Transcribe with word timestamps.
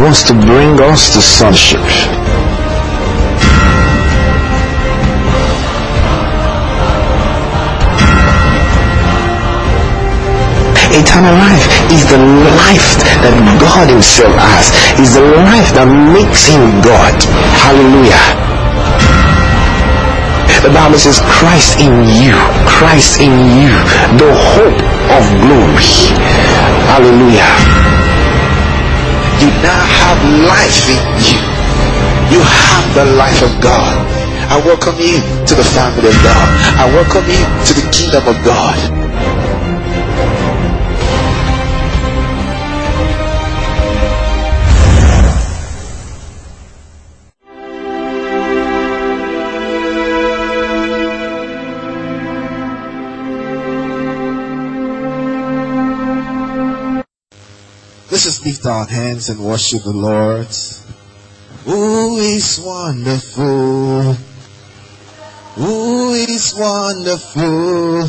wants 0.00 0.22
to 0.22 0.32
bring 0.32 0.80
us 0.80 1.12
to 1.12 1.20
sonship. 1.20 1.84
Eternal 10.96 11.36
life 11.36 11.68
is 11.92 12.02
the 12.08 12.16
life 12.16 12.96
that 13.20 13.36
God 13.60 13.92
Himself 13.92 14.32
has. 14.40 14.72
Is 14.96 15.14
the 15.14 15.22
life 15.44 15.68
that 15.76 15.84
makes 15.84 16.48
Him 16.48 16.80
God. 16.80 17.14
Hallelujah. 17.60 18.24
The 20.64 20.72
Bible 20.72 20.98
says 20.98 21.20
Christ 21.20 21.78
in 21.78 21.92
you, 22.08 22.32
Christ 22.64 23.20
in 23.20 23.32
you, 23.52 23.72
the 24.16 24.32
hope 24.32 24.80
of 25.12 25.22
glory. 25.44 25.92
Hallelujah. 26.88 27.99
You 29.40 29.48
now 29.64 29.80
have 29.80 30.20
life 30.44 30.84
in 30.84 31.00
you. 31.24 31.40
You 32.36 32.40
have 32.44 32.94
the 32.94 33.06
life 33.16 33.40
of 33.42 33.52
God. 33.62 33.96
I 34.52 34.60
welcome 34.64 35.00
you 35.00 35.16
to 35.46 35.54
the 35.54 35.64
family 35.64 36.08
of 36.08 36.18
God. 36.22 36.46
I 36.76 36.84
welcome 36.92 37.24
you 37.24 37.40
to 37.66 37.72
the 37.72 37.88
kingdom 37.90 38.28
of 38.28 38.36
God. 38.44 38.99
Lift 58.50 58.66
our 58.66 58.84
hands 58.86 59.28
and 59.28 59.38
worship 59.38 59.84
the 59.84 59.90
Lord. 59.92 60.48
Who 61.64 62.18
is 62.18 62.58
wonderful? 62.58 64.14
Who 65.54 66.14
is 66.14 66.52
wonderful? 66.58 68.06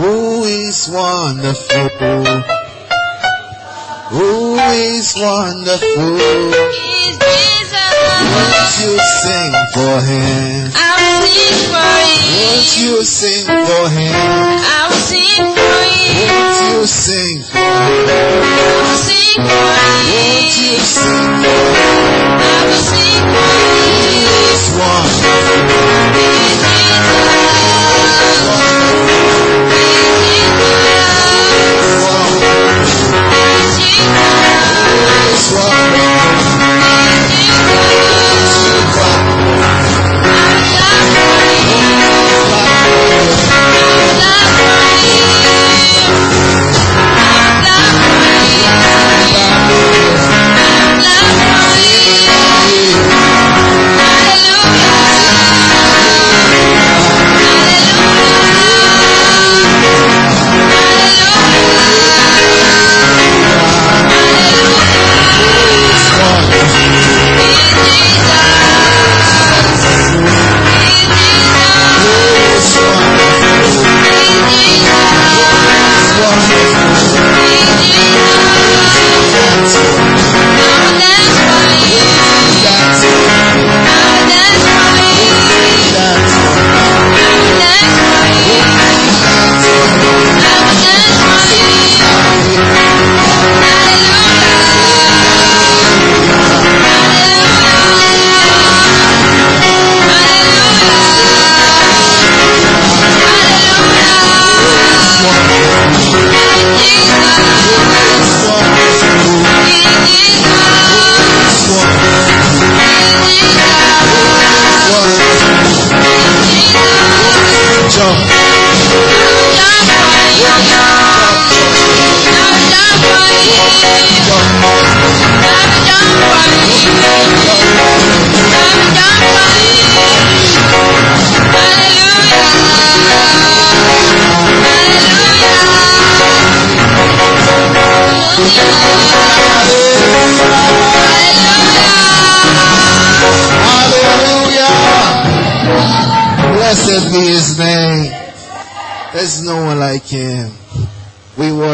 Who 0.00 0.44
is 0.44 0.88
wonderful? 0.90 2.24
Who 4.16 4.56
is 4.56 5.14
wonderful? 5.14 6.16
Is 6.16 7.18
Jesus. 7.20 7.92
Won't 8.32 8.72
you 8.80 8.96
sing 9.20 9.52
for 9.76 9.96
him? 10.08 10.72
I 10.72 10.88
will 10.96 11.20
sing 11.28 11.68
for 11.68 12.00
Won't 12.48 12.70
you. 12.80 12.96
you 12.96 13.04
sing 13.04 13.44
for 13.44 13.84
him? 13.92 14.14
I 14.14 14.88
will 14.88 15.04
sing 15.04 15.36
for 15.36 15.44
you. 15.44 15.50
Won't 15.50 15.58
you 15.60 15.60
sing 15.60 15.68
for 15.68 15.74
him? 15.74 15.79
I 16.28 16.76
will 16.76 16.86
sing 16.86 17.44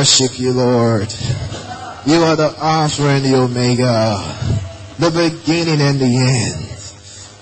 worship 0.06 0.38
you, 0.38 0.52
Lord. 0.52 1.12
You 2.06 2.22
are 2.22 2.36
the 2.36 2.54
Alpha 2.58 3.08
and 3.08 3.24
the 3.24 3.34
Omega, 3.34 4.22
the 5.00 5.10
beginning 5.10 5.80
and 5.80 5.98
the 5.98 6.16
end, 6.16 6.62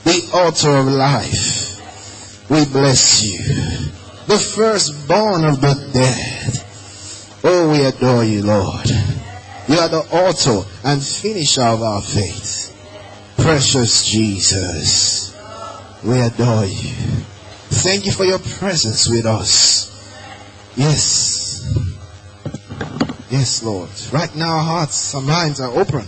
the 0.05 0.31
author 0.33 0.71
of 0.71 0.87
life. 0.87 2.49
We 2.49 2.65
bless 2.65 3.23
you. 3.23 3.37
The 4.27 4.39
firstborn 4.39 5.45
of 5.45 5.61
the 5.61 5.75
dead. 5.93 6.65
Oh, 7.45 7.71
we 7.71 7.85
adore 7.85 8.25
you, 8.25 8.43
Lord. 8.45 8.89
You 9.69 9.79
are 9.81 9.91
the 9.91 10.07
author 10.11 10.67
and 10.85 11.03
finisher 11.03 11.65
of 11.65 11.83
our 11.83 12.01
faith. 12.01 12.73
Precious 13.37 14.07
Jesus, 14.07 15.37
we 16.03 16.19
adore 16.19 16.65
you. 16.65 16.95
Thank 17.85 18.07
you 18.07 18.13
for 18.13 18.25
your 18.25 18.39
presence 18.39 19.07
with 19.07 19.27
us. 19.27 19.91
Yes. 20.77 21.34
Yes, 23.31 23.63
Lord. 23.63 23.91
Right 24.13 24.35
now, 24.37 24.59
our 24.59 24.63
hearts, 24.63 25.15
our 25.15 25.21
minds 25.21 25.61
are 25.61 25.71
open 25.71 26.07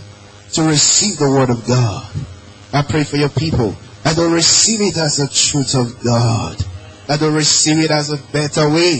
to 0.53 0.63
receive 0.63 1.17
the 1.17 1.29
word 1.29 1.49
of 1.49 1.65
God. 1.67 2.07
I 2.73 2.81
pray 2.83 3.03
for 3.03 3.17
your 3.17 3.29
people 3.29 3.75
that 4.03 4.15
they'll 4.15 4.31
receive 4.31 4.81
it 4.81 4.97
as 4.97 5.17
the 5.17 5.27
truth 5.27 5.75
of 5.75 6.03
God, 6.03 6.57
that 7.07 7.19
they'll 7.19 7.33
receive 7.33 7.79
it 7.79 7.91
as 7.91 8.11
a 8.11 8.17
better 8.31 8.69
way, 8.69 8.99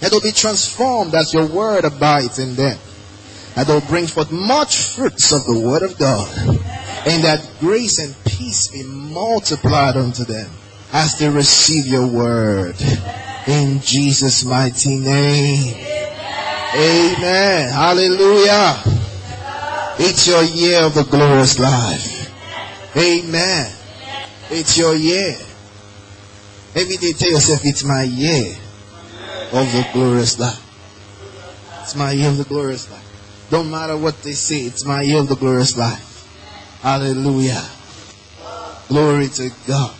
that 0.00 0.10
they'll 0.10 0.20
be 0.20 0.32
transformed 0.32 1.14
as 1.14 1.34
your 1.34 1.46
word 1.46 1.84
abides 1.84 2.38
in 2.38 2.54
them, 2.54 2.78
that 3.54 3.66
they'll 3.66 3.82
bring 3.82 4.06
forth 4.06 4.32
much 4.32 4.94
fruits 4.94 5.32
of 5.32 5.44
the 5.44 5.60
word 5.60 5.82
of 5.82 5.98
God, 5.98 6.34
and 7.06 7.24
that 7.24 7.46
grace 7.60 7.98
and 7.98 8.14
peace 8.24 8.68
be 8.68 8.82
multiplied 8.82 9.96
unto 9.96 10.24
them 10.24 10.50
as 10.92 11.18
they 11.18 11.28
receive 11.28 11.86
your 11.86 12.06
word. 12.06 12.76
In 13.46 13.80
Jesus' 13.80 14.44
mighty 14.44 14.96
name. 14.96 15.99
Amen. 16.74 17.72
Hallelujah. 17.72 18.82
It's 19.98 20.26
your 20.26 20.42
year 20.42 20.82
of 20.84 20.94
the 20.94 21.02
glorious 21.02 21.58
life. 21.58 22.96
Amen. 22.96 23.72
It's 24.50 24.78
your 24.78 24.94
year. 24.94 25.36
Every 26.74 26.96
day 26.96 27.12
tell 27.12 27.30
yourself, 27.30 27.64
it's 27.64 27.84
my 27.84 28.04
year 28.04 28.54
of 29.52 29.72
the 29.72 29.88
glorious 29.92 30.38
life. 30.38 30.60
It's 31.82 31.96
my 31.96 32.12
year 32.12 32.28
of 32.30 32.38
the 32.38 32.44
glorious 32.44 32.90
life. 32.90 33.48
Don't 33.50 33.70
matter 33.70 33.96
what 33.96 34.22
they 34.22 34.32
say, 34.32 34.60
it's 34.60 34.84
my 34.84 35.02
year 35.02 35.18
of 35.18 35.28
the 35.28 35.34
glorious 35.34 35.76
life. 35.76 36.06
Hallelujah. 36.82 37.64
Glory 38.88 39.28
to 39.28 39.50
God. 39.66 39.94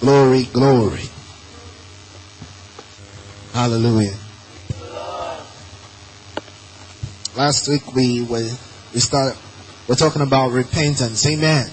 Glory, 0.00 0.44
glory. 0.44 1.02
Hallelujah. 3.52 4.14
Last 7.36 7.68
week 7.68 7.94
we 7.94 8.22
were, 8.22 8.48
we 8.94 9.00
started, 9.00 9.36
we're 9.86 9.94
talking 9.94 10.22
about 10.22 10.52
repentance. 10.52 11.26
Amen. 11.26 11.68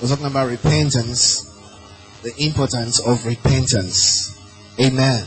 We're 0.00 0.08
talking 0.08 0.24
about 0.24 0.48
repentance, 0.48 1.44
the 2.22 2.32
importance 2.42 2.98
of 2.98 3.26
repentance. 3.26 4.34
Amen. 4.80 5.26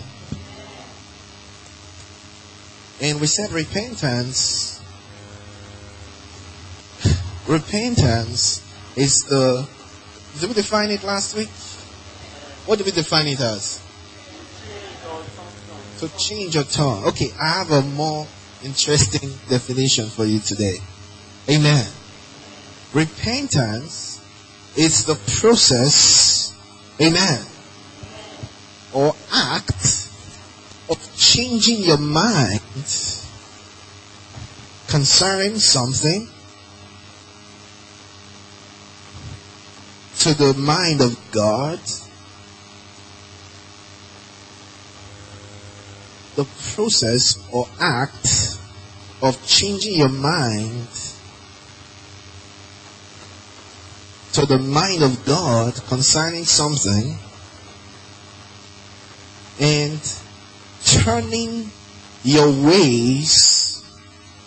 And 3.00 3.22
we 3.22 3.28
said 3.28 3.52
repentance, 3.52 4.82
repentance 7.48 8.66
is 8.96 9.26
the, 9.30 9.70
did 10.40 10.50
we 10.50 10.56
define 10.56 10.90
it 10.90 11.04
last 11.04 11.38
week? 11.38 11.50
What 12.66 12.78
did 12.80 12.88
we 12.88 12.94
define 12.94 13.28
it 13.28 13.40
as? 13.40 13.80
To 16.00 16.10
change 16.18 16.56
your 16.56 16.64
tone. 16.64 17.04
Okay, 17.10 17.30
I 17.40 17.50
have 17.50 17.70
a 17.70 17.84
more 17.84 18.26
interesting 18.66 19.30
definition 19.50 20.10
for 20.10 20.26
you 20.26 20.40
today. 20.40 20.78
Amen. 21.50 21.86
Repentance 22.94 24.22
is 24.76 25.06
the 25.06 25.16
process, 25.40 26.54
amen, 27.00 27.46
or 28.94 29.14
act 29.32 30.10
of 30.90 31.16
changing 31.16 31.84
your 31.84 31.98
mind 31.98 32.62
concerning 34.88 35.58
something 35.58 36.28
to 40.20 40.34
the 40.34 40.54
mind 40.58 41.02
of 41.02 41.18
God. 41.32 41.80
The 46.36 46.46
process 46.74 47.38
or 47.52 47.68
act 47.80 48.58
of 49.22 49.46
changing 49.48 49.96
your 49.96 50.10
mind 50.10 50.88
to 54.34 54.46
the 54.46 54.60
mind 54.60 55.02
of 55.02 55.26
God 55.26 55.74
concerning 55.88 56.44
something 56.44 57.18
and 59.60 60.00
turning 60.84 61.72
your 62.24 62.50
ways 62.68 63.82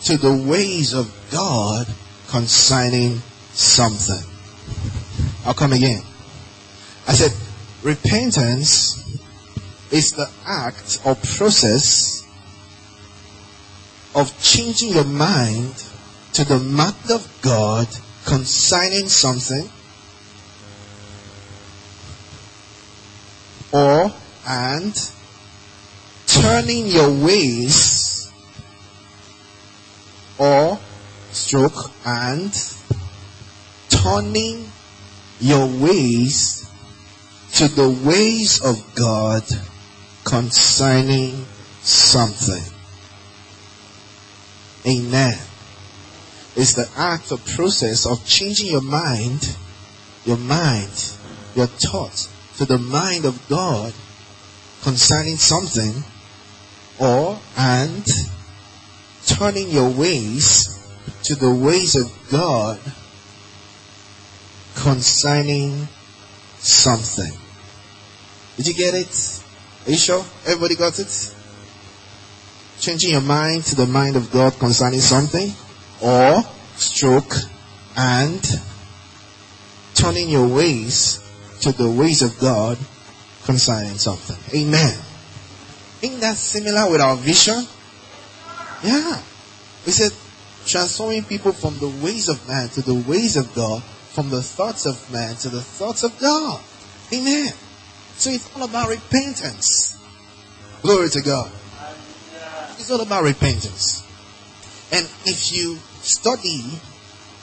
to 0.02 0.19
the 0.19 0.35
ways 0.35 0.93
of 0.93 1.11
God 1.31 1.87
concerning 2.29 3.23
something. 3.52 4.23
I'll 5.46 5.55
come 5.55 5.73
again. 5.73 6.02
I 7.06 7.14
said, 7.14 7.32
repentance 7.82 9.18
is 9.90 10.12
the 10.12 10.29
act 10.46 11.00
or 11.05 11.14
process 11.14 12.26
of 14.14 14.32
changing 14.43 14.93
your 14.93 15.05
mind 15.05 15.75
to 16.32 16.44
the 16.44 16.58
mind 16.58 17.11
of 17.11 17.26
God 17.43 17.87
concerning 18.26 19.08
something 19.08 19.69
or 23.73 24.12
and 24.46 24.94
turning 26.26 26.87
your 26.87 27.11
ways 27.11 28.31
or 30.38 30.79
stroke 31.31 31.90
and 32.06 32.52
turning 33.88 34.70
your 35.40 35.67
ways 35.67 36.69
to 37.52 37.69
the 37.69 37.88
ways 38.05 38.61
of 38.62 38.94
God 38.94 39.43
concerning 40.28 41.46
something. 41.80 42.62
Amen. 44.86 45.38
It's 46.54 46.75
the 46.75 46.88
act 46.96 47.32
or 47.32 47.38
process 47.38 48.04
of 48.04 48.25
changing 48.26 48.70
your 48.70 48.82
mind, 48.82 49.56
your 50.25 50.36
mind, 50.36 50.90
your 51.54 51.66
thoughts 51.66 52.28
to 52.58 52.66
the 52.66 52.78
mind 52.78 53.25
of 53.25 53.48
God 53.48 53.94
concerning 54.82 55.36
something 55.36 56.04
or 56.98 57.38
and 57.56 58.06
turning 59.26 59.70
your 59.70 59.90
ways 59.90 60.75
to 61.25 61.34
the 61.36 61.52
ways 61.52 61.94
of 61.96 62.12
God 62.30 62.78
concerning 64.75 65.88
something. 66.58 67.32
Did 68.56 68.66
you 68.66 68.75
get 68.75 68.94
it? 68.94 69.38
Are 69.88 69.90
you 69.90 69.96
sure? 69.96 70.23
Everybody 70.44 70.76
got 70.76 70.99
it? 70.99 71.35
Changing 72.79 73.12
your 73.12 73.23
mind 73.23 73.64
to 73.64 73.75
the 73.75 73.87
mind 73.87 74.17
of 74.17 74.31
God 74.31 74.52
concerning 74.58 75.00
something 75.00 75.50
or 76.02 76.43
stroke 76.76 77.32
and 77.96 78.46
turning 79.94 80.29
your 80.29 80.46
ways 80.46 81.25
to 81.62 81.73
the 81.73 81.90
ways 81.90 82.20
of 82.20 82.38
God 82.38 82.76
concerning 83.44 83.96
something. 83.96 84.37
Amen. 84.55 84.94
Ain't 86.02 86.20
that 86.20 86.37
similar 86.37 86.90
with 86.90 87.00
our 87.00 87.17
vision? 87.17 87.64
Yeah. 88.85 89.23
We 89.87 89.93
said 89.93 90.12
transforming 90.67 91.25
people 91.25 91.52
from 91.52 91.79
the 91.79 91.88
ways 92.05 92.29
of 92.29 92.46
man 92.46 92.69
to 92.76 92.82
the 92.82 93.02
ways 93.08 93.38
of 93.38 93.55
God, 93.55 93.82
from 93.82 94.29
the 94.29 94.43
thoughts 94.43 94.85
of 94.85 95.11
man 95.11 95.35
to 95.37 95.49
the 95.49 95.62
thoughts 95.62 96.05
of 96.05 96.19
God. 96.20 96.61
Amen. 97.11 97.55
So 98.19 98.31
it's 98.31 98.50
all 98.56 98.65
about 98.65 98.88
repentance. 98.88 99.97
Glory 100.82 101.09
to 101.11 101.23
God. 101.23 101.53
It's 102.73 102.91
all 102.91 103.00
about 103.00 103.23
repentance. 103.23 104.03
And 104.91 105.06
if 105.25 105.53
you 105.53 105.76
study, 106.03 106.65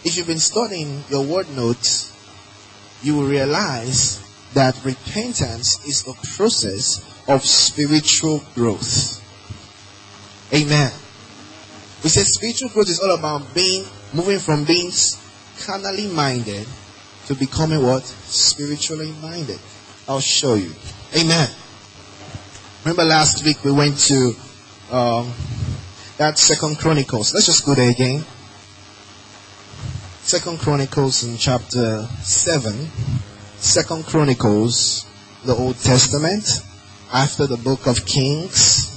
if 0.03 0.17
you've 0.17 0.27
been 0.27 0.37
studying 0.37 1.01
your 1.09 1.23
word 1.23 1.49
notes, 1.55 2.11
you 3.01 3.15
will 3.15 3.23
realize 3.23 4.19
that 4.53 4.75
repentance 4.83 5.79
is 5.87 6.05
a 6.09 6.13
process 6.35 6.99
of 7.29 7.45
spiritual 7.45 8.43
growth. 8.53 9.21
Amen. 10.53 10.91
We 12.03 12.09
say 12.09 12.23
spiritual 12.23 12.67
growth 12.69 12.89
is 12.89 12.99
all 12.99 13.11
about 13.11 13.55
being, 13.55 13.85
moving 14.13 14.39
from 14.39 14.65
being 14.65 14.91
carnally 15.63 16.07
minded 16.07 16.67
to 17.27 17.33
becoming 17.33 17.81
what? 17.81 18.03
Spiritually 18.03 19.13
minded. 19.21 19.59
I'll 20.07 20.19
show 20.19 20.53
you. 20.53 20.71
Amen. 21.17 21.49
Remember 22.83 23.03
last 23.03 23.43
week 23.43 23.63
we 23.63 23.71
went 23.71 23.97
to 23.97 24.35
um, 24.91 25.33
that 26.17 26.37
Second 26.37 26.77
Chronicles. 26.77 27.33
Let's 27.33 27.47
just 27.47 27.65
go 27.65 27.73
there 27.73 27.89
again. 27.89 28.23
Second 30.21 30.59
Chronicles 30.59 31.23
in 31.23 31.37
chapter 31.37 32.07
seven. 32.21 32.89
Second 33.57 34.05
Chronicles, 34.05 35.07
the 35.43 35.55
Old 35.55 35.79
Testament, 35.79 36.47
after 37.11 37.47
the 37.47 37.57
book 37.57 37.87
of 37.87 38.05
Kings. 38.05 38.91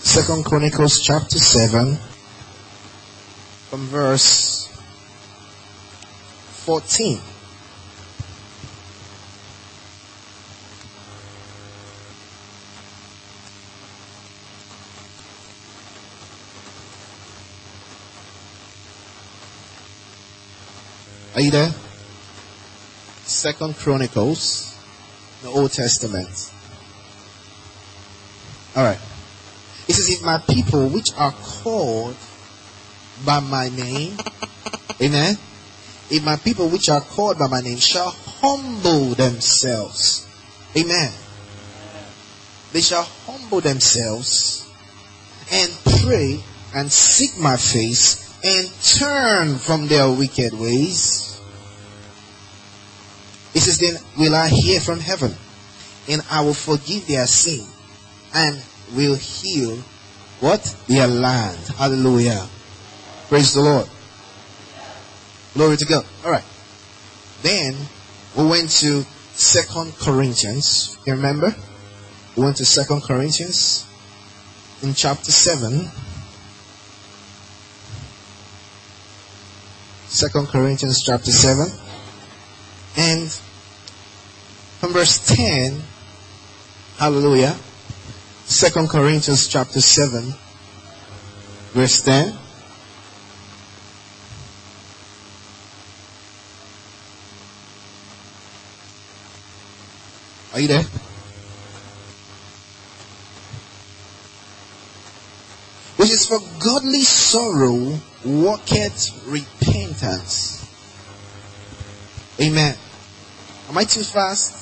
Second 0.00 0.44
Chronicles 0.44 1.00
chapter 1.00 1.38
7 1.38 1.96
from 3.70 3.86
verse 3.86 4.68
14. 6.64 7.20
Are 21.34 21.40
you 21.40 21.50
there? 21.50 21.70
Second 23.24 23.76
Chronicles, 23.76 24.78
the 25.42 25.48
Old 25.48 25.72
Testament. 25.72 26.52
Alright. 28.76 29.00
It 29.88 29.94
says, 29.94 30.10
if 30.10 30.22
my 30.22 30.38
people 30.38 30.88
which 30.88 31.12
are 31.16 31.32
called 31.32 32.14
by 33.24 33.40
my 33.40 33.68
name, 33.68 34.16
amen. 35.02 35.36
If 36.08 36.24
my 36.24 36.36
people 36.36 36.68
which 36.68 36.88
are 36.88 37.00
called 37.00 37.38
by 37.38 37.48
my 37.48 37.60
name 37.60 37.78
shall 37.78 38.10
humble 38.10 39.14
themselves, 39.14 40.28
amen. 40.76 41.12
They 42.72 42.80
shall 42.80 43.04
humble 43.26 43.60
themselves 43.60 44.70
and 45.50 45.72
pray 46.00 46.44
and 46.74 46.92
seek 46.92 47.38
my 47.38 47.56
face 47.56 48.23
and 48.44 48.70
turn 48.82 49.56
from 49.56 49.88
their 49.88 50.10
wicked 50.10 50.52
ways. 50.52 51.40
It 53.54 53.60
says, 53.60 53.78
then 53.78 53.96
will 54.18 54.34
I 54.34 54.48
hear 54.48 54.80
from 54.80 55.00
heaven 55.00 55.32
and 56.08 56.22
I 56.30 56.42
will 56.42 56.54
forgive 56.54 57.06
their 57.06 57.26
sin 57.26 57.66
and 58.34 58.62
will 58.94 59.14
heal 59.14 59.76
what? 60.40 60.62
Their 60.88 61.06
land. 61.06 61.58
Hallelujah. 61.78 62.46
Praise 63.28 63.54
the 63.54 63.62
Lord. 63.62 63.88
Glory 65.54 65.76
to 65.78 65.86
God. 65.86 66.04
All 66.24 66.30
right. 66.30 66.44
Then 67.42 67.74
we 68.36 68.44
went 68.46 68.70
to 68.82 69.02
Second 69.32 69.96
Corinthians. 69.96 70.98
You 71.06 71.14
remember? 71.14 71.54
We 72.36 72.42
went 72.42 72.56
to 72.58 72.64
Second 72.66 73.04
Corinthians 73.04 73.86
in 74.82 74.92
chapter 74.92 75.30
seven. 75.30 75.88
Second 80.14 80.46
Corinthians 80.46 81.02
chapter 81.02 81.32
seven, 81.32 81.66
and 82.96 83.28
from 84.78 84.92
verse 84.92 85.18
ten. 85.26 85.82
Hallelujah. 86.96 87.56
Second 88.44 88.90
Corinthians 88.90 89.48
chapter 89.48 89.80
seven, 89.80 90.32
verse 91.72 92.00
ten. 92.00 92.32
Are 100.52 100.60
you 100.60 100.68
there? 100.68 100.84
Which 105.96 106.10
is 106.10 106.26
for 106.26 106.38
godly 106.62 107.02
sorrow 107.02 107.98
worketh 108.24 109.26
repentance. 109.74 110.60
Amen. 112.40 112.76
Am 113.68 113.78
I 113.78 113.84
too 113.84 114.02
fast? 114.02 114.60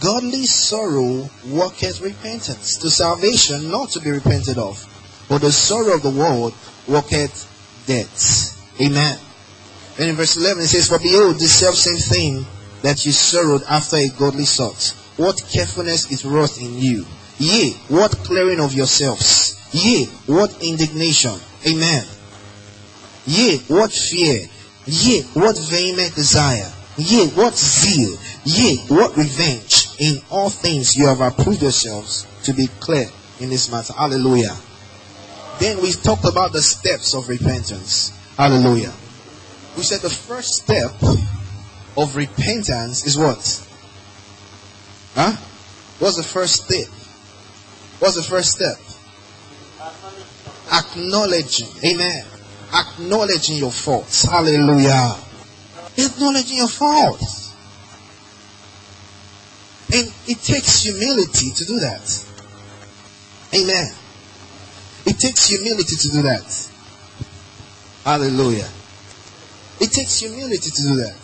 Godly 0.00 0.44
sorrow 0.44 1.28
worketh 1.48 2.00
repentance 2.00 2.76
to 2.78 2.90
salvation, 2.90 3.70
not 3.70 3.90
to 3.90 4.00
be 4.00 4.10
repented 4.10 4.58
of. 4.58 4.78
But 5.28 5.40
the 5.40 5.50
sorrow 5.50 5.94
of 5.94 6.02
the 6.02 6.10
world 6.10 6.54
worketh 6.86 7.84
death. 7.86 8.52
Amen. 8.80 9.18
And 9.98 10.10
in 10.10 10.16
verse 10.16 10.36
11 10.36 10.64
it 10.64 10.66
says, 10.66 10.88
For 10.88 10.98
behold, 10.98 11.36
this 11.36 11.54
self 11.54 11.74
same 11.74 11.96
thing 11.96 12.46
that 12.82 13.06
you 13.06 13.12
sorrowed 13.12 13.62
after 13.68 13.96
a 13.96 14.08
godly 14.08 14.44
sort. 14.44 14.94
What 15.16 15.42
carefulness 15.48 16.12
is 16.12 16.24
wrought 16.24 16.60
in 16.60 16.78
you. 16.78 17.06
Yea, 17.38 17.70
what 17.88 18.12
clearing 18.18 18.60
of 18.60 18.74
yourselves. 18.74 19.43
Yea, 19.74 20.04
what 20.26 20.62
indignation. 20.62 21.34
Amen. 21.66 22.04
Yea, 23.26 23.58
what 23.66 23.90
fear. 23.90 24.46
Yea, 24.86 25.22
what 25.34 25.58
vehement 25.58 26.14
desire. 26.14 26.70
Yea, 26.96 27.26
what 27.34 27.54
zeal. 27.54 28.16
Yea, 28.44 28.76
what 28.86 29.16
revenge. 29.16 29.88
In 29.98 30.22
all 30.30 30.48
things 30.48 30.96
you 30.96 31.08
have 31.08 31.20
approved 31.20 31.60
yourselves 31.60 32.24
to 32.44 32.52
be 32.52 32.68
clear 32.78 33.08
in 33.40 33.50
this 33.50 33.68
matter. 33.68 33.92
Hallelujah. 33.94 34.56
Then 35.58 35.82
we 35.82 35.90
talked 35.90 36.24
about 36.24 36.52
the 36.52 36.62
steps 36.62 37.12
of 37.12 37.28
repentance. 37.28 38.16
Hallelujah. 38.36 38.92
We 39.76 39.82
said 39.82 40.02
the 40.02 40.10
first 40.10 40.54
step 40.54 40.92
of 41.96 42.14
repentance 42.14 43.04
is 43.04 43.18
what? 43.18 43.42
Huh? 45.16 45.32
What's 45.98 46.16
the 46.16 46.22
first 46.22 46.64
step? 46.64 46.86
What's 47.98 48.14
the 48.14 48.22
first 48.22 48.52
step? 48.52 48.76
Acknowledging. 50.72 51.68
Amen. 51.84 52.24
Acknowledging 52.72 53.56
your 53.56 53.70
faults. 53.70 54.22
Hallelujah. 54.22 55.16
Acknowledging 55.96 56.56
your 56.58 56.68
faults. 56.68 57.52
And 59.92 60.12
it 60.26 60.40
takes 60.42 60.82
humility 60.82 61.50
to 61.50 61.64
do 61.64 61.78
that. 61.80 62.26
Amen. 63.54 63.92
It 65.06 65.18
takes 65.18 65.46
humility 65.46 65.96
to 65.96 66.08
do 66.08 66.22
that. 66.22 66.70
Hallelujah. 68.04 68.68
It 69.80 69.92
takes 69.92 70.18
humility 70.20 70.70
to 70.70 70.82
do 70.82 70.96
that. 70.96 71.16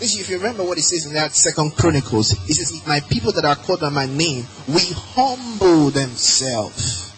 If 0.00 0.28
you 0.28 0.36
remember 0.36 0.64
what 0.64 0.78
it 0.78 0.82
says 0.82 1.06
in 1.06 1.14
that 1.14 1.34
second 1.34 1.76
Chronicles, 1.76 2.32
it 2.48 2.54
says, 2.54 2.86
my 2.86 3.00
people 3.00 3.32
that 3.32 3.44
are 3.44 3.54
called 3.54 3.80
by 3.80 3.88
my 3.88 4.06
name 4.06 4.44
we 4.68 4.80
humble 4.92 5.90
themselves. 5.90 7.11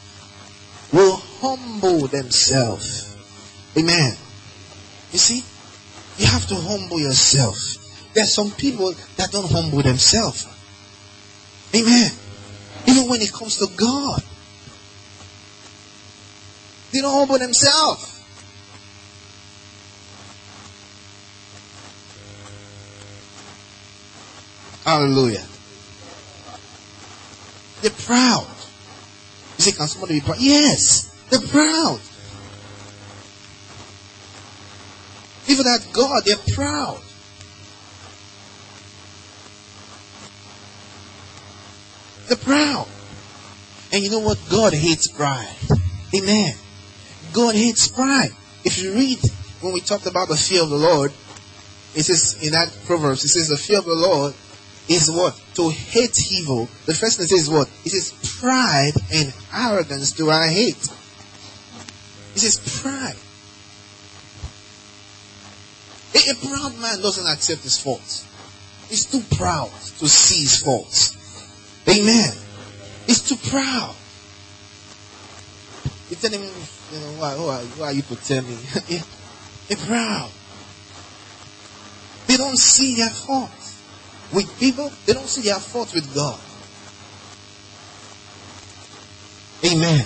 Will 0.95 1.17
humble 1.43 2.07
themselves. 2.07 3.17
Amen. 3.77 4.17
You 5.11 5.19
see, 5.19 5.43
you 6.19 6.27
have 6.31 6.47
to 6.47 6.55
humble 6.55 7.01
yourself. 7.01 7.59
There 8.15 8.23
are 8.23 8.29
some 8.29 8.53
people 8.53 8.95
that 9.17 9.33
don't 9.33 9.51
humble 9.51 9.83
themselves. 9.83 10.47
Amen. 11.75 12.13
Even 12.87 13.09
when 13.09 13.21
it 13.21 13.33
comes 13.33 13.57
to 13.57 13.67
God, 13.77 14.23
they 16.93 17.01
don't 17.01 17.13
humble 17.13 17.39
themselves. 17.39 18.23
Hallelujah. 24.85 25.45
They're 27.81 27.91
proud. 27.91 28.54
You 29.59 29.65
say, 29.65 29.73
can 29.73 29.87
somebody 29.87 30.21
be 30.21 30.27
proud? 30.27 30.39
Yes, 30.41 31.11
they're 31.31 31.41
proud. 31.41 32.01
Even 35.47 35.67
at 35.67 35.87
God, 35.93 36.23
they're 36.25 36.37
proud. 36.55 37.01
They're 42.29 42.37
proud. 42.37 42.89
And 43.93 44.03
you 44.03 44.11
know 44.11 44.21
what? 44.21 44.41
God 44.51 44.73
hates 44.73 45.07
pride. 45.07 45.55
Amen. 46.15 46.55
God 47.33 47.55
hates 47.55 47.89
pride. 47.89 48.31
If 48.65 48.83
you 48.83 48.95
read 48.95 49.19
when 49.61 49.73
we 49.73 49.81
talked 49.81 50.07
about 50.07 50.29
the 50.29 50.37
fear 50.37 50.63
of 50.63 50.71
the 50.71 50.77
Lord, 50.77 51.13
it 51.95 52.03
says 52.03 52.43
in 52.43 52.53
that 52.53 52.77
Proverbs, 52.87 53.25
it 53.25 53.29
says 53.29 53.49
the 53.49 53.57
fear 53.57 53.79
of 53.79 53.85
the 53.85 53.95
Lord 53.95 54.35
is 54.89 55.11
what? 55.11 55.41
To 55.55 55.71
hate 55.71 56.19
evil. 56.31 56.67
The 56.87 56.95
first 56.95 57.17
thing 57.17 57.25
it 57.25 57.29
says 57.29 57.49
what? 57.49 57.69
It 57.85 57.91
says 57.91 58.13
pride 58.41 58.93
and 59.13 59.33
arrogance 59.53 60.13
do 60.13 60.31
I 60.31 60.49
hate. 60.49 60.89
It 62.35 62.41
says 62.41 62.81
pride. 62.83 63.17
A, 66.15 66.31
a 66.31 66.35
proud 66.49 66.79
man 66.81 67.01
doesn't 67.01 67.27
accept 67.27 67.63
his 67.63 67.79
faults. 67.79 68.27
He's 68.89 69.07
too 69.07 69.23
proud 69.37 69.71
to 69.99 70.09
see 70.09 70.43
his 70.43 70.59
faults. 70.63 71.17
Amen. 71.89 72.33
He's 73.07 73.23
too 73.23 73.37
proud. 73.51 73.95
You 76.11 76.17
tell 76.17 76.31
him, 76.31 76.43
you 76.43 77.01
know, 77.01 77.13
why, 77.19 77.35
who, 77.35 77.47
are, 77.47 77.87
are 77.87 77.93
you 77.93 78.03
to 78.03 78.17
tell 78.17 78.43
me? 78.43 78.55
They're 79.69 79.77
proud. 79.79 80.31
They 82.27 82.37
don't 82.37 82.59
see 82.59 82.97
their 82.97 83.11
faults. 83.11 83.74
With 84.35 84.59
people, 84.59 84.91
they 85.07 85.13
don't 85.13 85.29
see 85.29 85.43
their 85.43 85.61
faults 85.61 85.95
with 85.95 86.13
God. 86.15 86.41
Amen. 89.65 90.05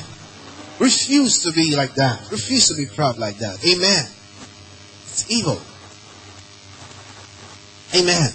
Refuse 0.79 1.43
to 1.43 1.53
be 1.53 1.75
like 1.75 1.95
that. 1.95 2.31
Refuse 2.31 2.69
to 2.69 2.75
be 2.75 2.87
proud 2.87 3.19
like 3.19 3.39
that. 3.39 3.65
Amen. 3.65 4.05
It's 5.03 5.31
evil. 5.31 5.59
Amen. 7.95 8.31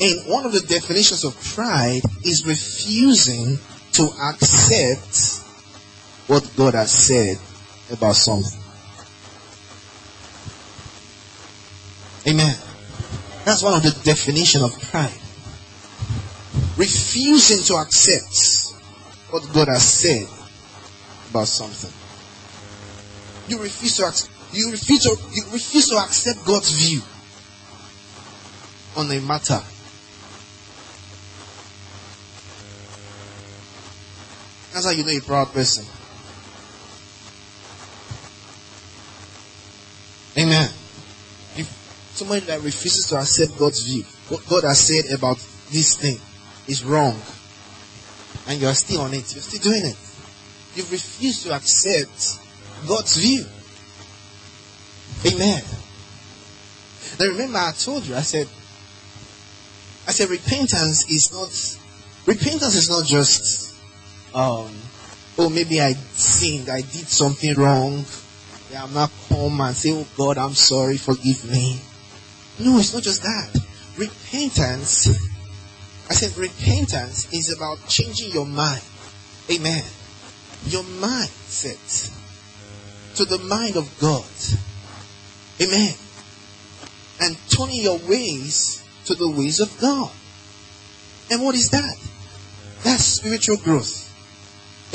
And 0.00 0.32
one 0.32 0.46
of 0.46 0.52
the 0.52 0.60
definitions 0.60 1.24
of 1.24 1.38
pride 1.54 2.02
is 2.24 2.46
refusing 2.46 3.58
to 3.92 4.04
accept 4.22 5.44
what 6.28 6.48
God 6.56 6.74
has 6.74 6.92
said 6.92 7.36
about 7.90 8.14
something. 8.14 8.60
Amen. 12.26 12.54
That's 13.48 13.62
one 13.62 13.72
of 13.72 13.82
the 13.82 13.98
definition 14.04 14.62
of 14.62 14.78
pride. 14.78 15.10
Refusing 16.76 17.64
to 17.64 17.76
accept 17.80 18.76
what 19.30 19.42
God 19.54 19.68
has 19.68 19.82
said 19.82 20.28
about 21.30 21.48
something. 21.48 21.90
You 23.48 23.62
refuse 23.62 23.96
to 23.96 24.04
accept, 24.04 24.30
you 24.52 24.70
refuse 24.70 25.02
to, 25.04 25.16
you 25.32 25.44
refuse 25.50 25.88
to 25.88 25.96
accept 25.96 26.44
God's 26.44 26.72
view 26.72 27.00
on 28.98 29.10
a 29.10 29.18
matter. 29.18 29.62
That's 34.74 34.84
how 34.84 34.90
you 34.90 35.04
know 35.04 35.16
a 35.16 35.22
proud 35.22 35.54
person. 35.54 35.86
Amen. 40.36 40.68
If 41.56 41.88
somebody 42.18 42.46
that 42.46 42.60
refuses 42.62 43.06
to 43.08 43.16
accept 43.16 43.58
God's 43.58 43.84
view, 43.84 44.02
what 44.28 44.46
God 44.48 44.64
has 44.64 44.80
said 44.80 45.10
about 45.12 45.36
this 45.70 45.96
thing 45.96 46.18
is 46.66 46.84
wrong, 46.84 47.16
and 48.46 48.60
you 48.60 48.66
are 48.66 48.74
still 48.74 49.02
on 49.02 49.14
it, 49.14 49.34
you're 49.34 49.42
still 49.42 49.72
doing 49.72 49.86
it. 49.86 49.96
You've 50.74 50.92
refused 50.92 51.44
to 51.44 51.54
accept 51.54 52.40
God's 52.86 53.16
view. 53.16 53.44
Amen. 55.26 55.62
Now 57.18 57.26
remember, 57.26 57.58
I 57.58 57.72
told 57.72 58.04
you, 58.06 58.14
I 58.14 58.22
said, 58.22 58.46
I 60.06 60.12
said 60.12 60.28
repentance 60.30 61.10
is 61.10 61.32
not 61.32 61.50
Repentance 62.28 62.74
is 62.74 62.90
not 62.90 63.06
just, 63.06 63.74
um, 64.34 64.68
oh, 65.38 65.48
maybe 65.48 65.80
I 65.80 65.94
sinned, 65.94 66.68
I 66.68 66.82
did 66.82 67.08
something 67.08 67.54
wrong. 67.54 68.04
Yeah, 68.70 68.84
I'm 68.84 68.92
not 68.92 69.10
come 69.30 69.58
and 69.62 69.74
say, 69.74 69.92
oh 69.92 70.06
God, 70.14 70.36
I'm 70.36 70.52
sorry, 70.52 70.98
forgive 70.98 71.50
me. 71.50 71.80
No, 72.60 72.78
it's 72.78 72.92
not 72.92 73.02
just 73.02 73.22
that. 73.22 73.56
Repentance, 73.96 75.08
I 76.10 76.14
said 76.14 76.36
repentance 76.36 77.32
is 77.32 77.54
about 77.56 77.86
changing 77.88 78.32
your 78.32 78.46
mind. 78.46 78.82
Amen. 79.50 79.84
Your 80.66 80.82
mindset 80.82 82.12
to 83.16 83.24
the 83.24 83.38
mind 83.38 83.76
of 83.76 83.88
God. 84.00 84.24
Amen. 85.60 85.94
And 87.20 87.36
turning 87.48 87.82
your 87.82 87.98
ways 88.08 88.82
to 89.06 89.14
the 89.14 89.28
ways 89.28 89.60
of 89.60 89.76
God. 89.80 90.10
And 91.30 91.42
what 91.42 91.54
is 91.54 91.70
that? 91.70 91.96
That's 92.82 93.04
spiritual 93.04 93.56
growth. 93.56 94.04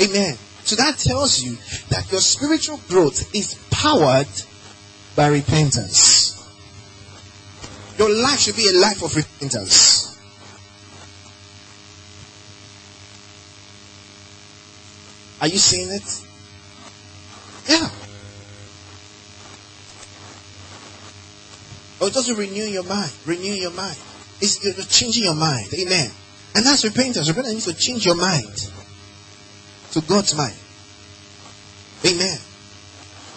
Amen. 0.00 0.36
So 0.64 0.76
that 0.76 0.98
tells 0.98 1.42
you 1.42 1.56
that 1.90 2.10
your 2.10 2.20
spiritual 2.20 2.80
growth 2.88 3.34
is 3.34 3.54
powered 3.70 4.28
by 5.14 5.28
repentance. 5.28 6.13
Your 8.04 8.22
life 8.22 8.40
should 8.40 8.56
be 8.56 8.68
a 8.68 8.72
life 8.74 9.02
of 9.02 9.16
repentance. 9.16 10.18
Are 15.40 15.48
you 15.48 15.56
seeing 15.56 15.88
it? 15.88 16.26
Yeah. 17.66 17.88
Or 21.98 22.10
just 22.10 22.30
renew 22.30 22.64
your 22.64 22.82
mind. 22.82 23.10
Renew 23.24 23.54
your 23.54 23.70
mind. 23.70 23.96
It's 24.42 24.62
you're 24.62 24.74
changing 24.84 25.24
your 25.24 25.34
mind. 25.34 25.72
Amen. 25.72 26.10
And 26.54 26.66
that's 26.66 26.84
repentance. 26.84 27.26
Repentance 27.28 27.66
means 27.66 27.78
to 27.78 27.82
change 27.82 28.04
your 28.04 28.16
mind 28.16 28.70
to 29.92 30.02
God's 30.02 30.36
mind. 30.36 30.56
Amen. 32.04 32.38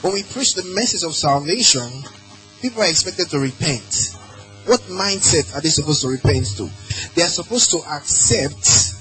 When 0.01 0.11
we 0.11 0.23
preach 0.23 0.55
the 0.55 0.63
message 0.75 1.03
of 1.03 1.15
salvation, 1.15 1.89
people 2.61 2.81
are 2.81 2.89
expected 2.89 3.29
to 3.29 3.39
repent. 3.39 4.17
What 4.67 4.81
mindset 4.81 5.55
are 5.55 5.61
they 5.61 5.69
supposed 5.69 6.01
to 6.01 6.09
repent 6.09 6.45
to? 6.57 6.69
They 7.15 7.21
are 7.21 7.29
supposed 7.29 7.71
to 7.71 7.77
accept 7.89 8.95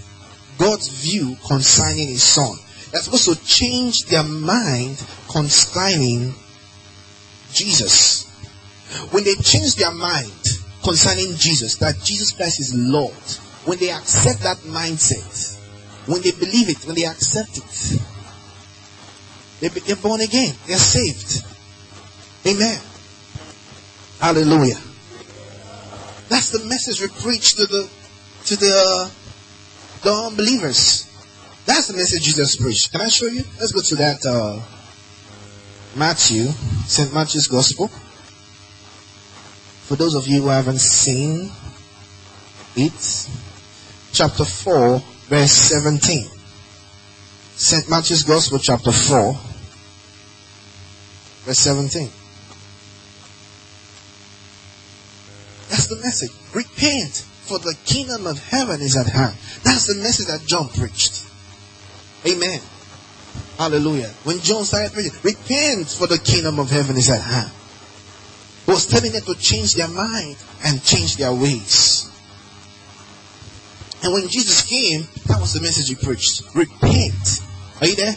God's 0.59 0.89
view 1.03 1.37
concerning 1.47 2.07
His 2.07 2.23
Son. 2.23 2.57
They're 2.93 3.03
supposed 3.03 3.29
to 3.29 3.45
change 3.45 4.07
their 4.07 4.23
mind 4.23 5.05
concerning 5.29 6.33
Jesus. 7.53 8.27
When 9.11 9.25
they 9.25 9.35
change 9.35 9.75
their 9.75 9.91
mind 9.91 10.33
concerning 10.85 11.35
Jesus, 11.35 11.75
that 11.77 11.97
Jesus 12.01 12.31
Christ 12.31 12.61
is 12.61 12.73
Lord, 12.73 13.13
when 13.65 13.79
they 13.79 13.91
accept 13.91 14.43
that 14.43 14.59
mindset, 14.59 15.59
when 16.07 16.23
they 16.23 16.31
believe 16.31 16.69
it, 16.69 16.87
when 16.87 16.95
they 16.95 17.07
accept 17.07 17.59
it, 17.59 18.01
they, 19.59 19.69
they're 19.69 19.97
born 19.97 20.21
again. 20.21 20.55
They're 20.69 20.77
saved. 20.77 21.45
Amen. 22.47 22.81
Hallelujah. 24.21 24.77
That's 26.29 26.51
the 26.51 26.65
message 26.65 27.01
we 27.01 27.09
preach 27.09 27.55
to 27.57 27.67
the 27.67 27.91
to 28.47 28.57
the 28.57 29.11
the 30.03 30.13
unbelievers. 30.13 31.11
That's 31.67 31.89
the 31.89 31.97
message 31.97 32.23
Jesus 32.23 32.57
preached. 32.57 32.93
Can 32.93 33.01
I 33.01 33.09
show 33.09 33.27
you? 33.27 33.43
Let's 33.59 33.73
go 33.73 33.81
to 33.81 33.97
that 33.97 34.25
uh, 34.25 34.61
Matthew, 35.97 36.49
St. 36.87 37.13
Matthew's 37.13 37.49
Gospel. 37.49 37.89
For 39.89 39.97
those 39.97 40.15
of 40.15 40.27
you 40.27 40.43
who 40.43 40.49
haven't 40.49 40.81
seen 40.81 41.51
it, 42.77 43.29
chapter 44.13 44.45
4, 44.45 44.99
verse 45.29 45.53
17. 45.53 46.29
St. 47.55 47.89
Matthew's 47.89 48.23
Gospel, 48.23 48.59
chapter 48.59 48.93
4, 48.93 49.33
verse 51.45 51.59
17. 51.59 52.11
That's 55.87 56.01
the 56.01 56.05
message. 56.05 56.31
Repent, 56.53 57.15
for 57.47 57.59
the 57.61 57.77
kingdom 57.85 58.27
of 58.27 58.43
heaven 58.49 58.81
is 58.81 58.97
at 58.97 59.07
hand. 59.07 59.37
That's 59.63 59.87
the 59.87 59.95
message 60.03 60.27
that 60.27 60.45
John 60.45 60.69
preached. 60.69 61.25
Amen. 62.27 62.61
Hallelujah. 63.57 64.09
When 64.25 64.41
John 64.41 64.65
started 64.65 64.93
preaching, 64.93 65.13
repent, 65.23 65.89
for 65.89 66.09
the 66.09 66.19
kingdom 66.19 66.59
of 66.59 66.71
heaven 66.71 66.97
is 66.97 67.09
at 67.09 67.21
hand. 67.21 67.53
He 68.65 68.73
was 68.73 68.87
telling 68.87 69.13
them 69.13 69.23
to 69.23 69.35
change 69.37 69.75
their 69.75 69.87
mind 69.87 70.37
and 70.65 70.83
change 70.83 71.19
their 71.19 71.33
ways. 71.33 72.11
And 74.03 74.13
when 74.13 74.27
Jesus 74.29 74.63
came, 74.63 75.07
that 75.27 75.41
was 75.41 75.53
the 75.53 75.61
message 75.61 75.89
he 75.89 75.95
preached. 75.95 76.43
Repent. 76.53 77.41
Are 77.81 77.87
you 77.87 77.95
there? 77.95 78.17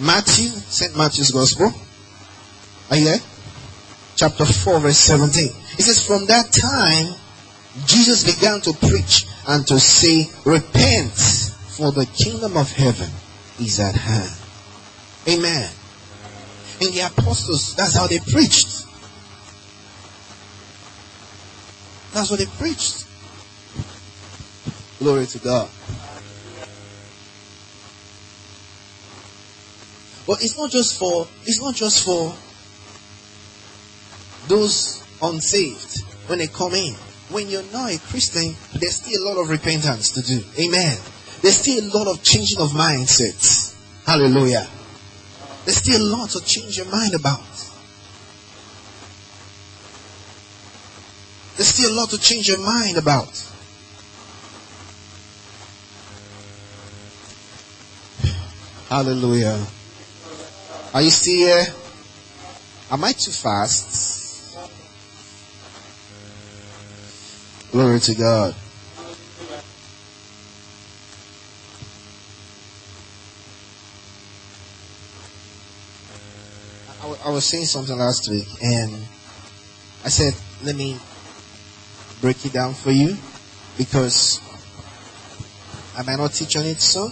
Matthew, 0.00 0.48
St. 0.48 0.94
Matthew's 0.94 1.30
Gospel. 1.30 1.72
Are 2.90 2.96
you 2.96 3.04
there? 3.04 3.20
Chapter 4.18 4.44
4, 4.44 4.80
verse 4.80 4.98
17. 4.98 5.46
It 5.46 5.82
says, 5.82 6.04
From 6.04 6.26
that 6.26 6.50
time, 6.50 7.14
Jesus 7.86 8.24
began 8.24 8.60
to 8.62 8.72
preach 8.72 9.26
and 9.46 9.64
to 9.68 9.78
say, 9.78 10.28
Repent, 10.44 11.14
for 11.14 11.92
the 11.92 12.04
kingdom 12.04 12.56
of 12.56 12.68
heaven 12.72 13.08
is 13.60 13.78
at 13.78 13.94
hand. 13.94 14.32
Amen. 15.28 15.70
And 16.80 16.92
the 16.92 17.06
apostles, 17.06 17.76
that's 17.76 17.94
how 17.94 18.08
they 18.08 18.18
preached. 18.18 18.84
That's 22.12 22.28
what 22.28 22.40
they 22.40 22.46
preached. 22.46 23.06
Glory 24.98 25.26
to 25.26 25.38
God. 25.38 25.70
But 30.26 30.42
it's 30.42 30.58
not 30.58 30.72
just 30.72 30.98
for 30.98 31.28
it's 31.44 31.62
not 31.62 31.76
just 31.76 32.04
for 32.04 32.34
those 34.48 35.04
unsaved 35.22 36.04
when 36.28 36.38
they 36.38 36.48
come 36.48 36.74
in. 36.74 36.94
When 37.30 37.48
you're 37.48 37.70
not 37.72 37.92
a 37.92 37.98
Christian, 37.98 38.56
there's 38.74 38.96
still 38.96 39.22
a 39.22 39.26
lot 39.28 39.42
of 39.42 39.50
repentance 39.50 40.10
to 40.12 40.22
do. 40.22 40.42
Amen. 40.58 40.96
There's 41.42 41.58
still 41.58 41.84
a 41.84 41.92
lot 41.96 42.08
of 42.08 42.22
changing 42.22 42.58
of 42.58 42.70
mindsets. 42.70 43.74
Hallelujah. 44.06 44.66
There's 45.64 45.76
still 45.76 46.00
a 46.00 46.08
lot 46.16 46.30
to 46.30 46.40
change 46.40 46.78
your 46.78 46.86
mind 46.86 47.14
about. 47.14 47.44
There's 51.56 51.68
still 51.68 51.92
a 51.92 51.96
lot 51.96 52.10
to 52.10 52.18
change 52.18 52.48
your 52.48 52.60
mind 52.60 52.96
about. 52.96 53.44
Hallelujah. 58.88 59.66
Are 60.94 61.02
you 61.02 61.10
still 61.10 61.34
here? 61.34 61.66
Am 62.90 63.04
I 63.04 63.12
too 63.12 63.32
fast? 63.32 64.07
Glory 67.70 68.00
to 68.00 68.14
God. 68.14 68.54
I, 77.24 77.30
was 77.30 77.44
saying 77.44 77.66
something 77.66 77.96
last 77.96 78.30
week 78.30 78.48
and 78.62 78.90
I 80.02 80.08
said, 80.08 80.34
let 80.64 80.76
me 80.76 80.98
break 82.22 82.44
it 82.46 82.54
down 82.54 82.72
for 82.72 82.90
you 82.90 83.16
because 83.76 84.40
I 85.96 86.02
might 86.04 86.16
not 86.16 86.32
teach 86.32 86.56
on 86.56 86.64
it 86.64 86.80
so. 86.80 87.10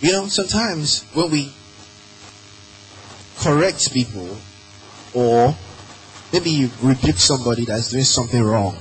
You 0.00 0.12
know, 0.12 0.26
sometimes 0.28 1.02
when 1.12 1.30
we 1.30 1.52
correct 3.40 3.92
people 3.92 4.38
or 5.12 5.54
maybe 6.32 6.50
you 6.50 6.70
rebuke 6.80 7.16
somebody 7.16 7.66
that's 7.66 7.90
doing 7.90 8.04
something 8.04 8.42
wrong, 8.42 8.76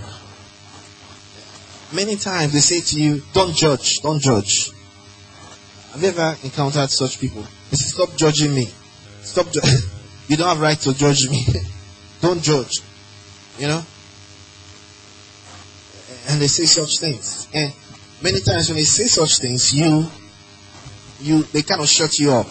many 1.94 2.16
times 2.16 2.54
they 2.54 2.60
say 2.60 2.82
to 2.82 3.02
you, 3.02 3.22
don't 3.34 3.56
judge, 3.56 4.02
don't 4.02 4.20
judge. 4.20 4.72
Have 5.92 6.02
you 6.02 6.10
ever 6.10 6.36
encountered 6.44 6.90
such 6.90 7.20
people? 7.20 7.44
They 7.70 7.78
say, 7.78 7.90
stop 7.90 8.16
judging 8.16 8.54
me. 8.54 8.68
Stop 9.22 9.52
ju- 9.52 9.62
You 10.28 10.38
don't 10.38 10.48
have 10.48 10.62
right 10.62 10.78
to 10.80 10.94
judge 10.94 11.30
me. 11.30 11.46
don't 12.22 12.42
judge. 12.42 12.82
You 13.60 13.68
know? 13.68 13.84
And 16.30 16.42
they 16.42 16.48
say 16.48 16.66
such 16.66 17.00
things. 17.00 17.50
And 17.54 17.74
many 18.22 18.40
times 18.40 18.70
when 18.70 18.78
they 18.78 18.86
say 18.86 19.06
such 19.06 19.40
things, 19.40 19.74
you 19.74 20.06
you 21.20 21.44
they 21.44 21.62
kind 21.62 21.82
of 21.82 21.90
shut 21.90 22.18
you 22.20 22.32
up. 22.32 22.48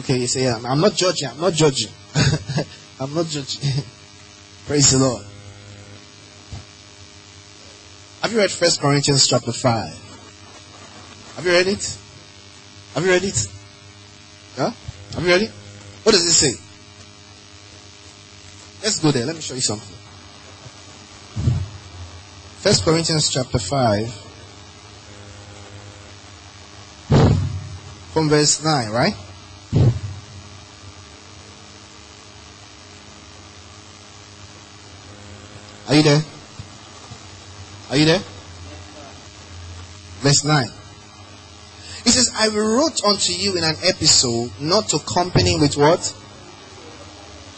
Okay, 0.00 0.18
you 0.18 0.26
say, 0.26 0.48
I'm, 0.48 0.64
I'm 0.66 0.80
not 0.80 0.94
judging, 0.94 1.28
I'm 1.28 1.40
not 1.40 1.52
judging. 1.52 1.90
I'm 3.00 3.14
not 3.14 3.26
judging. 3.26 3.84
Praise 4.66 4.92
the 4.92 4.98
Lord. 4.98 5.24
Have 8.24 8.32
you 8.32 8.38
read 8.38 8.50
First 8.50 8.80
Corinthians 8.80 9.26
chapter 9.26 9.52
5? 9.52 11.34
Have 11.36 11.44
you 11.44 11.52
read 11.52 11.66
it? 11.66 11.98
Have 12.94 13.04
you 13.04 13.10
read 13.10 13.22
it? 13.22 13.48
Yeah? 14.56 14.72
Have 15.12 15.22
you 15.22 15.28
read 15.28 15.42
it? 15.42 15.50
What 16.04 16.12
does 16.12 16.24
it 16.24 16.32
say? 16.32 16.54
Let's 18.82 18.98
go 19.00 19.10
there. 19.10 19.26
Let 19.26 19.36
me 19.36 19.42
show 19.42 19.52
you 19.52 19.60
something. 19.60 19.94
First 22.62 22.82
Corinthians 22.82 23.28
chapter 23.30 23.58
5 23.58 24.08
from 28.14 28.30
verse 28.30 28.64
9, 28.64 28.88
right? 28.88 29.14
Are 35.88 35.94
you 35.94 36.02
there? 36.02 36.22
Are 37.94 37.96
you 37.96 38.06
there? 38.06 38.18
Verse 40.18 40.42
9. 40.42 40.66
He 42.02 42.10
says, 42.10 42.32
I 42.34 42.48
wrote 42.48 43.04
unto 43.04 43.32
you 43.32 43.56
in 43.56 43.62
an 43.62 43.76
epistle 43.84 44.50
not 44.60 44.88
to 44.88 44.98
company 44.98 45.60
with 45.60 45.76
what? 45.76 46.00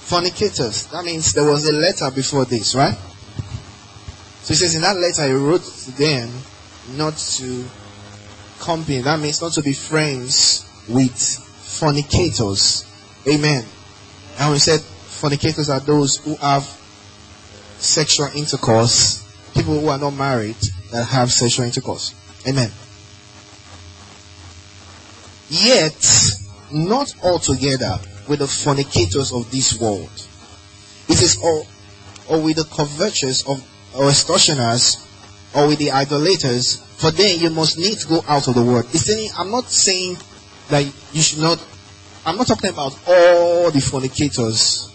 Fornicators. 0.04 0.88
That 0.88 1.06
means 1.06 1.32
there 1.32 1.48
was 1.48 1.66
a 1.66 1.72
letter 1.72 2.10
before 2.14 2.44
this, 2.44 2.74
right? 2.74 2.94
So 4.42 4.48
he 4.48 4.56
says, 4.56 4.74
in 4.74 4.82
that 4.82 4.98
letter, 4.98 5.26
he 5.26 5.32
wrote 5.32 5.62
to 5.62 5.90
them 5.92 6.28
not 6.98 7.16
to 7.16 7.64
company. 8.60 9.00
That 9.00 9.18
means 9.18 9.40
not 9.40 9.52
to 9.52 9.62
be 9.62 9.72
friends 9.72 10.70
with 10.86 11.16
fornicators. 11.18 12.84
Amen. 13.26 13.64
And 14.38 14.52
we 14.52 14.58
said 14.58 14.80
fornicators 14.80 15.70
are 15.70 15.80
those 15.80 16.18
who 16.18 16.36
have 16.36 16.64
sexual 17.78 18.28
intercourse, 18.34 19.25
people 19.56 19.80
who 19.80 19.88
are 19.88 19.98
not 19.98 20.10
married 20.10 20.56
that 20.92 21.04
have 21.04 21.32
sexual 21.32 21.64
intercourse. 21.64 22.14
Amen. 22.46 22.70
Yet, 25.48 25.96
not 26.72 27.14
altogether 27.22 27.98
with 28.28 28.40
the 28.40 28.46
fornicators 28.46 29.32
of 29.32 29.50
this 29.50 29.80
world. 29.80 30.10
It 31.08 31.22
is 31.22 31.38
all, 31.42 31.66
or 32.28 32.42
with 32.42 32.56
the 32.56 32.64
covetous 32.64 33.48
of, 33.48 33.64
or 33.96 34.10
extortioners, 34.10 35.06
or 35.54 35.68
with 35.68 35.78
the 35.78 35.92
idolaters, 35.92 36.76
for 36.96 37.10
then 37.10 37.38
you 37.38 37.50
must 37.50 37.78
need 37.78 37.98
to 37.98 38.08
go 38.08 38.24
out 38.28 38.48
of 38.48 38.54
the 38.54 38.62
world. 38.62 38.84
It's 38.92 39.06
saying, 39.06 39.30
I'm 39.38 39.50
not 39.50 39.64
saying 39.64 40.16
that 40.68 40.84
you 41.12 41.22
should 41.22 41.40
not, 41.40 41.64
I'm 42.24 42.36
not 42.36 42.48
talking 42.48 42.70
about 42.70 42.98
all 43.06 43.70
the 43.70 43.80
fornicators 43.80 44.92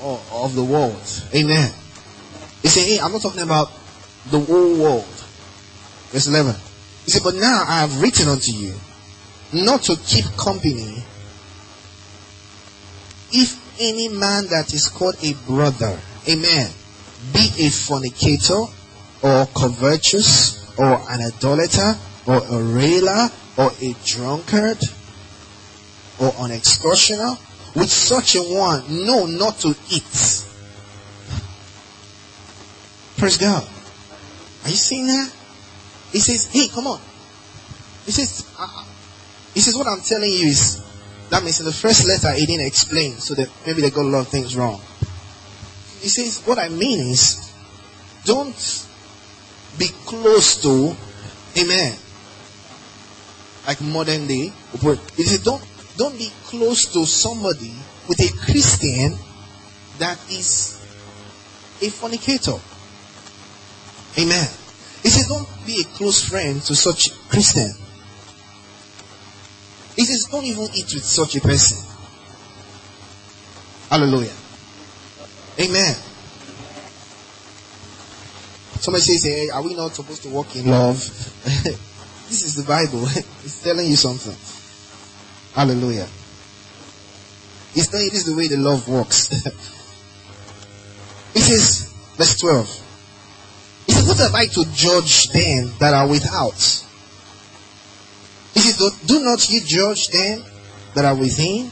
of 0.00 0.54
the 0.54 0.64
world. 0.64 1.22
Amen. 1.34 1.72
He 2.66 2.70
said, 2.70 2.82
hey, 2.88 2.98
I'm 2.98 3.12
not 3.12 3.22
talking 3.22 3.42
about 3.42 3.70
the 4.28 4.40
whole 4.40 4.76
world. 4.76 5.04
Verse 6.10 6.26
11. 6.26 6.56
He 7.04 7.12
said, 7.12 7.22
but 7.22 7.36
now 7.36 7.62
I 7.64 7.82
have 7.82 8.02
written 8.02 8.26
unto 8.26 8.50
you 8.50 8.74
not 9.52 9.82
to 9.82 9.94
keep 9.94 10.24
company 10.36 11.04
if 13.30 13.78
any 13.80 14.08
man 14.08 14.48
that 14.48 14.74
is 14.74 14.88
called 14.88 15.14
a 15.22 15.34
brother, 15.46 15.96
amen, 16.28 16.68
be 17.32 17.50
a 17.60 17.70
fornicator 17.70 18.64
or 19.22 19.46
covetous 19.54 20.76
or 20.76 21.08
an 21.08 21.20
idolater 21.22 21.94
or 22.26 22.42
a 22.50 22.62
railer 22.64 23.30
or 23.58 23.70
a 23.80 23.94
drunkard 24.04 24.78
or 26.18 26.34
an 26.40 26.50
extortioner, 26.50 27.36
with 27.76 27.90
such 27.90 28.34
a 28.34 28.40
one, 28.40 29.06
no, 29.06 29.26
not 29.26 29.56
to 29.60 29.72
eat. 29.88 30.45
Praise 33.16 33.38
God. 33.38 33.66
Are 34.64 34.68
you 34.68 34.76
seeing 34.76 35.06
that? 35.06 35.32
He 36.12 36.18
says, 36.18 36.46
hey, 36.52 36.68
come 36.68 36.86
on. 36.86 37.00
He 38.04 38.12
says, 38.12 38.48
uh, 38.58 38.84
he 39.54 39.60
says, 39.60 39.74
what 39.74 39.86
I'm 39.86 40.00
telling 40.00 40.30
you 40.30 40.46
is, 40.48 40.82
that 41.30 41.42
means 41.42 41.58
in 41.58 41.66
the 41.66 41.72
first 41.72 42.06
letter 42.06 42.32
he 42.32 42.46
didn't 42.46 42.66
explain, 42.66 43.12
so 43.12 43.34
that 43.34 43.48
maybe 43.66 43.80
they 43.80 43.90
got 43.90 44.02
a 44.02 44.08
lot 44.08 44.20
of 44.20 44.28
things 44.28 44.54
wrong. 44.54 44.80
He 46.00 46.08
says, 46.08 46.42
what 46.44 46.58
I 46.58 46.68
mean 46.68 47.00
is, 47.00 47.52
don't 48.24 48.86
be 49.78 49.88
close 50.04 50.60
to, 50.62 50.94
amen, 51.60 51.96
like 53.66 53.80
modern 53.80 54.26
day. 54.26 54.52
He 55.16 55.24
says, 55.24 55.42
don't, 55.42 55.64
don't 55.96 56.18
be 56.18 56.30
close 56.44 56.92
to 56.92 57.06
somebody 57.06 57.72
with 58.08 58.20
a 58.20 58.32
Christian 58.44 59.16
that 59.98 60.18
is 60.30 60.80
a 61.82 61.88
fornicator. 61.88 62.60
Amen. 64.18 64.48
He 65.02 65.10
says, 65.10 65.28
don't 65.28 65.46
be 65.66 65.82
a 65.82 65.84
close 65.96 66.24
friend 66.24 66.60
to 66.62 66.74
such 66.74 67.08
a 67.08 67.10
Christian. 67.28 67.70
He 69.94 70.04
says, 70.04 70.26
don't 70.30 70.44
even 70.44 70.64
eat 70.74 70.92
with 70.94 71.04
such 71.04 71.36
a 71.36 71.40
person. 71.40 71.76
Hallelujah. 73.90 74.32
Amen. 75.60 75.94
Somebody 78.80 79.02
says, 79.02 79.24
hey, 79.24 79.50
are 79.50 79.62
we 79.62 79.74
not 79.74 79.92
supposed 79.92 80.22
to 80.22 80.30
walk 80.30 80.56
in 80.56 80.70
love? 80.70 80.96
this 81.44 82.44
is 82.44 82.56
the 82.56 82.62
Bible. 82.62 83.04
it's 83.44 83.62
telling 83.62 83.86
you 83.86 83.96
something. 83.96 84.34
Hallelujah. 85.54 86.08
It's 87.74 87.92
you 87.92 88.10
this 88.10 88.26
is 88.26 88.26
the 88.26 88.36
way 88.36 88.48
the 88.48 88.56
love 88.56 88.88
works. 88.88 89.30
it 91.34 91.40
says, 91.40 91.92
verse 92.16 92.38
12. 92.38 92.85
What 94.06 94.18
have 94.18 94.34
I 94.34 94.46
to 94.46 94.64
judge 94.72 95.28
them 95.28 95.72
that 95.80 95.92
are 95.92 96.08
without? 96.08 96.54
He 98.54 98.60
says, 98.60 98.78
Do, 98.78 99.18
do 99.18 99.24
not 99.24 99.50
ye 99.50 99.60
judge 99.60 100.08
them 100.08 100.44
that 100.94 101.04
are 101.04 101.16
within? 101.16 101.70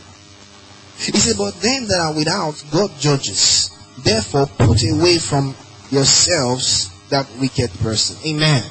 He 0.99 1.19
said, 1.19 1.37
But 1.39 1.55
them 1.61 1.87
that 1.87 2.01
are 2.01 2.13
without, 2.15 2.63
God 2.73 2.91
judges. 2.99 3.71
Therefore, 4.03 4.47
put 4.47 4.83
away 4.83 5.19
from 5.19 5.55
yourselves 5.91 6.91
that 7.09 7.29
wicked 7.41 7.71
person. 7.79 8.17
Amen. 8.27 8.63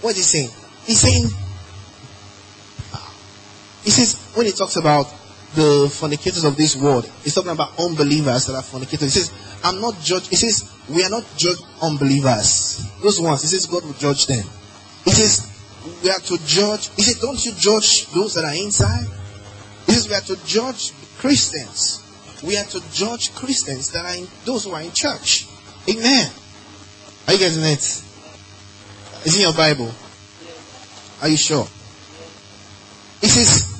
What 0.00 0.16
is 0.16 0.32
he 0.32 0.46
saying? 0.46 0.50
He's 0.84 1.00
saying, 1.00 1.28
he 3.84 3.90
says, 3.90 4.32
when 4.34 4.46
he 4.46 4.52
talks 4.52 4.76
about 4.76 5.06
the 5.54 5.88
fornicators 5.92 6.44
of 6.44 6.56
this 6.56 6.76
world, 6.76 7.10
he's 7.24 7.34
talking 7.34 7.50
about 7.50 7.78
unbelievers 7.78 8.46
that 8.46 8.54
are 8.54 8.62
fornicators. 8.62 9.14
He 9.14 9.20
says, 9.20 9.60
I'm 9.64 9.80
not 9.80 9.98
judge. 10.00 10.28
He 10.28 10.36
says, 10.36 10.70
we 10.88 11.04
are 11.04 11.10
not 11.10 11.24
judge 11.36 11.58
unbelievers. 11.82 12.84
Those 13.02 13.20
ones, 13.20 13.42
he 13.42 13.48
says, 13.48 13.66
God 13.66 13.84
will 13.84 13.94
judge 13.94 14.26
them. 14.26 14.44
He 15.04 15.10
says, 15.10 15.46
we 16.02 16.10
are 16.10 16.20
to 16.20 16.38
judge. 16.46 16.90
He 16.96 17.02
said, 17.02 17.20
don't 17.20 17.44
you 17.44 17.52
judge 17.52 18.06
those 18.12 18.34
that 18.34 18.44
are 18.44 18.54
inside? 18.54 19.06
He 19.86 19.92
says, 19.92 20.08
we 20.08 20.14
are 20.14 20.20
to 20.20 20.46
judge 20.46 20.92
Christians. 21.18 22.04
We 22.44 22.56
are 22.56 22.64
to 22.64 22.92
judge 22.92 23.34
Christians 23.34 23.90
that 23.92 24.04
are 24.04 24.14
in, 24.14 24.28
those 24.44 24.64
who 24.64 24.72
are 24.72 24.82
in 24.82 24.92
church. 24.92 25.48
Amen. 25.88 26.30
Are 27.26 27.32
you 27.32 27.38
getting 27.38 27.62
it? 27.62 28.04
Is 29.24 29.34
in 29.34 29.42
your 29.42 29.54
Bible? 29.54 29.90
Are 31.20 31.28
you 31.28 31.36
sure? 31.36 31.66
He 33.20 33.26
says, 33.26 33.77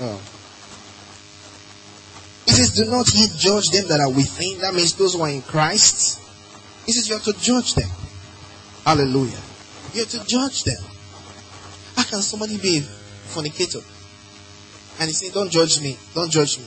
oh. 0.00 0.20
He 2.46 2.52
says, 2.52 2.70
do 2.72 2.84
not 2.90 3.08
ye 3.14 3.26
judge 3.36 3.70
them 3.70 3.88
that 3.88 4.00
are 4.00 4.10
within. 4.10 4.58
That 4.60 4.74
means 4.74 4.94
those 4.94 5.14
who 5.14 5.22
are 5.22 5.30
in 5.30 5.42
Christ. 5.42 6.20
He 6.86 6.92
says, 6.92 7.08
you 7.08 7.14
have 7.14 7.24
to 7.24 7.32
judge 7.32 7.74
them. 7.74 7.88
Hallelujah. 8.84 9.40
You 9.94 10.00
have 10.00 10.10
to 10.10 10.24
judge 10.26 10.64
them. 10.64 10.82
How 11.96 12.02
can 12.04 12.20
somebody 12.20 12.58
be 12.58 12.78
a 12.78 12.82
fornicator? 12.82 13.80
And 15.00 15.08
he 15.08 15.14
said, 15.14 15.32
don't 15.32 15.50
judge 15.50 15.80
me. 15.80 15.96
Don't 16.14 16.30
judge 16.30 16.58
me. 16.58 16.66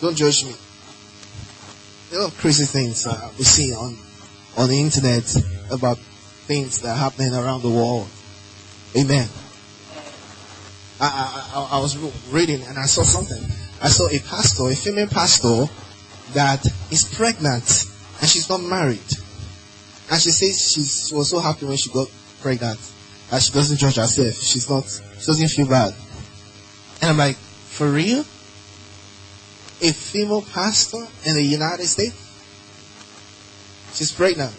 Don't 0.00 0.16
judge 0.16 0.44
me. 0.44 0.54
A 2.12 2.18
lot 2.18 2.32
of 2.32 2.38
crazy 2.38 2.64
things 2.64 3.06
uh, 3.06 3.30
we 3.38 3.44
see 3.44 3.74
on, 3.74 3.96
on 4.56 4.68
the 4.68 4.80
internet 4.80 5.24
about 5.70 5.98
things 5.98 6.80
that 6.82 6.90
are 6.90 6.96
happening 6.96 7.34
around 7.34 7.62
the 7.62 7.70
world. 7.70 8.08
Amen. 8.96 9.28
I, 11.00 11.50
I, 11.54 11.76
I, 11.76 11.80
was 11.80 11.96
reading 12.30 12.62
and 12.62 12.76
I 12.78 12.86
saw 12.86 13.02
something. 13.02 13.38
I 13.80 13.88
saw 13.88 14.08
a 14.08 14.18
pastor, 14.18 14.68
a 14.68 14.74
female 14.74 15.06
pastor, 15.06 15.66
that 16.32 16.64
is 16.90 17.04
pregnant 17.14 17.84
and 18.20 18.28
she's 18.28 18.48
not 18.48 18.60
married. 18.60 18.98
And 20.10 20.20
she 20.20 20.30
says 20.30 20.72
she 20.72 21.14
was 21.14 21.30
so 21.30 21.38
happy 21.38 21.66
when 21.66 21.76
she 21.76 21.90
got 21.90 22.08
pregnant 22.40 22.80
that 23.30 23.42
she 23.42 23.52
doesn't 23.52 23.76
judge 23.76 23.96
herself. 23.96 24.34
She's 24.34 24.68
not, 24.68 24.84
she 24.84 25.26
doesn't 25.26 25.48
feel 25.48 25.68
bad. 25.68 25.94
And 27.00 27.10
I'm 27.10 27.16
like, 27.16 27.36
for 27.36 27.90
real? 27.90 28.20
A 29.80 29.92
female 29.92 30.42
pastor 30.42 31.06
in 31.24 31.34
the 31.34 31.42
United 31.42 31.86
States? 31.86 32.24
She's 33.94 34.10
pregnant. 34.10 34.52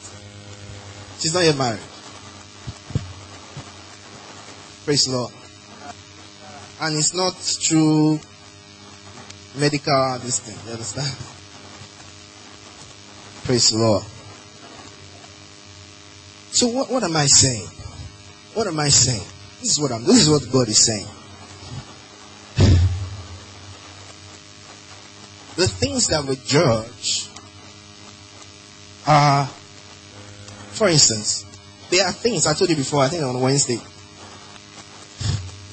She's 1.19 1.34
not 1.34 1.43
yet 1.43 1.58
married. 1.58 1.82
Praise 4.86 5.06
the 5.06 5.12
Lord. 5.12 5.34
And 6.82 6.96
it's 6.96 7.13
not 7.13 7.36
through 7.36 8.20
medical 9.56 10.20
this 10.20 10.39
thing. 10.39 10.58
You 10.65 10.74
understand? 10.74 11.08
Praise 13.46 13.70
the 13.72 13.78
Lord. 13.78 14.04
So 16.52 16.68
what, 16.68 16.89
what 16.89 17.04
am 17.04 17.15
I 17.18 17.26
saying? 17.26 17.68
What 18.54 18.68
am 18.68 18.80
I 18.80 18.89
saying? 18.89 19.28
This 19.60 19.72
is 19.72 19.80
what 19.80 19.92
I'm 19.92 20.04
this 20.04 20.20
is 20.22 20.30
what 20.30 20.50
God 20.52 20.68
is 20.70 20.84
saying. 20.86 21.08
The 25.56 25.68
things 25.68 26.08
that 26.08 26.24
we 26.24 26.38
judge 26.38 27.28
are 29.06 29.50
for 30.80 30.88
instance, 30.88 31.46
there 31.89 32.06
are 32.06 32.13
things 32.13 32.48
I 32.48 32.54
told 32.54 32.70
you 32.70 32.78
before, 32.78 33.04
I 33.04 33.10
think 33.10 33.24
on 33.24 33.42
Wednesday. 33.42 33.82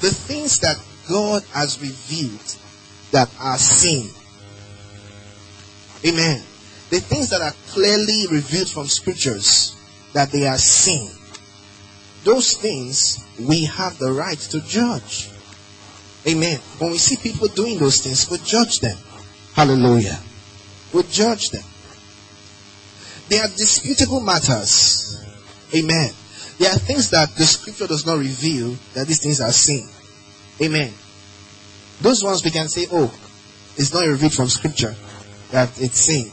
The 0.00 0.10
things 0.10 0.58
that 0.60 0.76
God 1.08 1.42
has 1.52 1.80
revealed 1.80 2.56
that 3.12 3.30
are 3.40 3.58
sin. 3.58 4.10
Amen. 6.04 6.42
The 6.90 7.00
things 7.00 7.30
that 7.30 7.40
are 7.40 7.54
clearly 7.68 8.26
revealed 8.30 8.68
from 8.68 8.86
scriptures 8.86 9.74
that 10.12 10.30
they 10.30 10.46
are 10.46 10.58
sin. 10.58 11.08
Those 12.24 12.54
things 12.54 13.24
we 13.40 13.64
have 13.64 13.98
the 13.98 14.12
right 14.12 14.38
to 14.38 14.60
judge. 14.60 15.30
Amen. 16.26 16.58
When 16.78 16.90
we 16.90 16.98
see 16.98 17.16
people 17.16 17.48
doing 17.48 17.78
those 17.78 18.02
things, 18.02 18.30
we 18.30 18.38
judge 18.38 18.80
them. 18.80 18.96
Hallelujah. 19.54 20.18
We 20.92 21.02
judge 21.04 21.50
them. 21.50 21.64
They 23.28 23.38
are 23.38 23.48
disputable 23.48 24.20
matters. 24.20 25.24
Amen. 25.74 26.10
There 26.58 26.70
are 26.70 26.78
things 26.78 27.10
that 27.10 27.34
the 27.36 27.44
scripture 27.44 27.86
does 27.86 28.06
not 28.06 28.18
reveal 28.18 28.76
that 28.94 29.06
these 29.06 29.22
things 29.22 29.40
are 29.40 29.52
sin. 29.52 29.88
Amen. 30.60 30.92
Those 32.00 32.22
ones 32.22 32.44
we 32.44 32.50
can 32.50 32.68
say, 32.68 32.86
oh, 32.90 33.12
it's 33.76 33.92
not 33.92 34.06
revealed 34.06 34.34
from 34.34 34.48
scripture 34.48 34.94
that 35.50 35.80
it's 35.80 35.98
sin. 36.06 36.30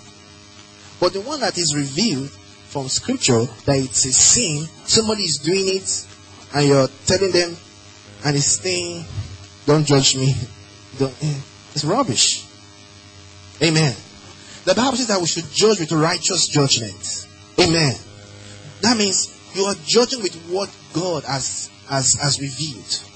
But 0.99 1.13
the 1.13 1.21
one 1.21 1.39
that 1.41 1.57
is 1.57 1.75
revealed 1.75 2.29
from 2.29 2.87
scripture 2.87 3.45
that 3.65 3.77
it's 3.77 4.05
a 4.05 4.13
sin, 4.13 4.65
somebody 4.85 5.23
is 5.23 5.37
doing 5.39 5.77
it 5.77 6.07
and 6.53 6.67
you're 6.67 6.87
telling 7.05 7.31
them 7.31 7.55
and 8.25 8.35
it's 8.35 8.59
saying, 8.59 9.05
don't 9.65 9.85
judge 9.85 10.15
me. 10.15 10.33
Don't, 10.99 11.11
eh, 11.23 11.39
it's 11.73 11.83
rubbish. 11.83 12.45
Amen. 13.63 13.95
The 14.63 14.75
Bible 14.75 14.95
says 14.95 15.07
that 15.07 15.19
we 15.19 15.25
should 15.25 15.49
judge 15.51 15.79
with 15.79 15.91
righteous 15.91 16.47
judgment. 16.47 17.27
Amen. 17.59 17.95
That 18.81 18.95
means 18.95 19.35
you 19.55 19.63
are 19.63 19.75
judging 19.83 20.21
with 20.21 20.35
what 20.49 20.69
God 20.93 21.23
has, 21.23 21.71
has, 21.89 22.13
has 22.13 22.39
revealed. 22.39 23.12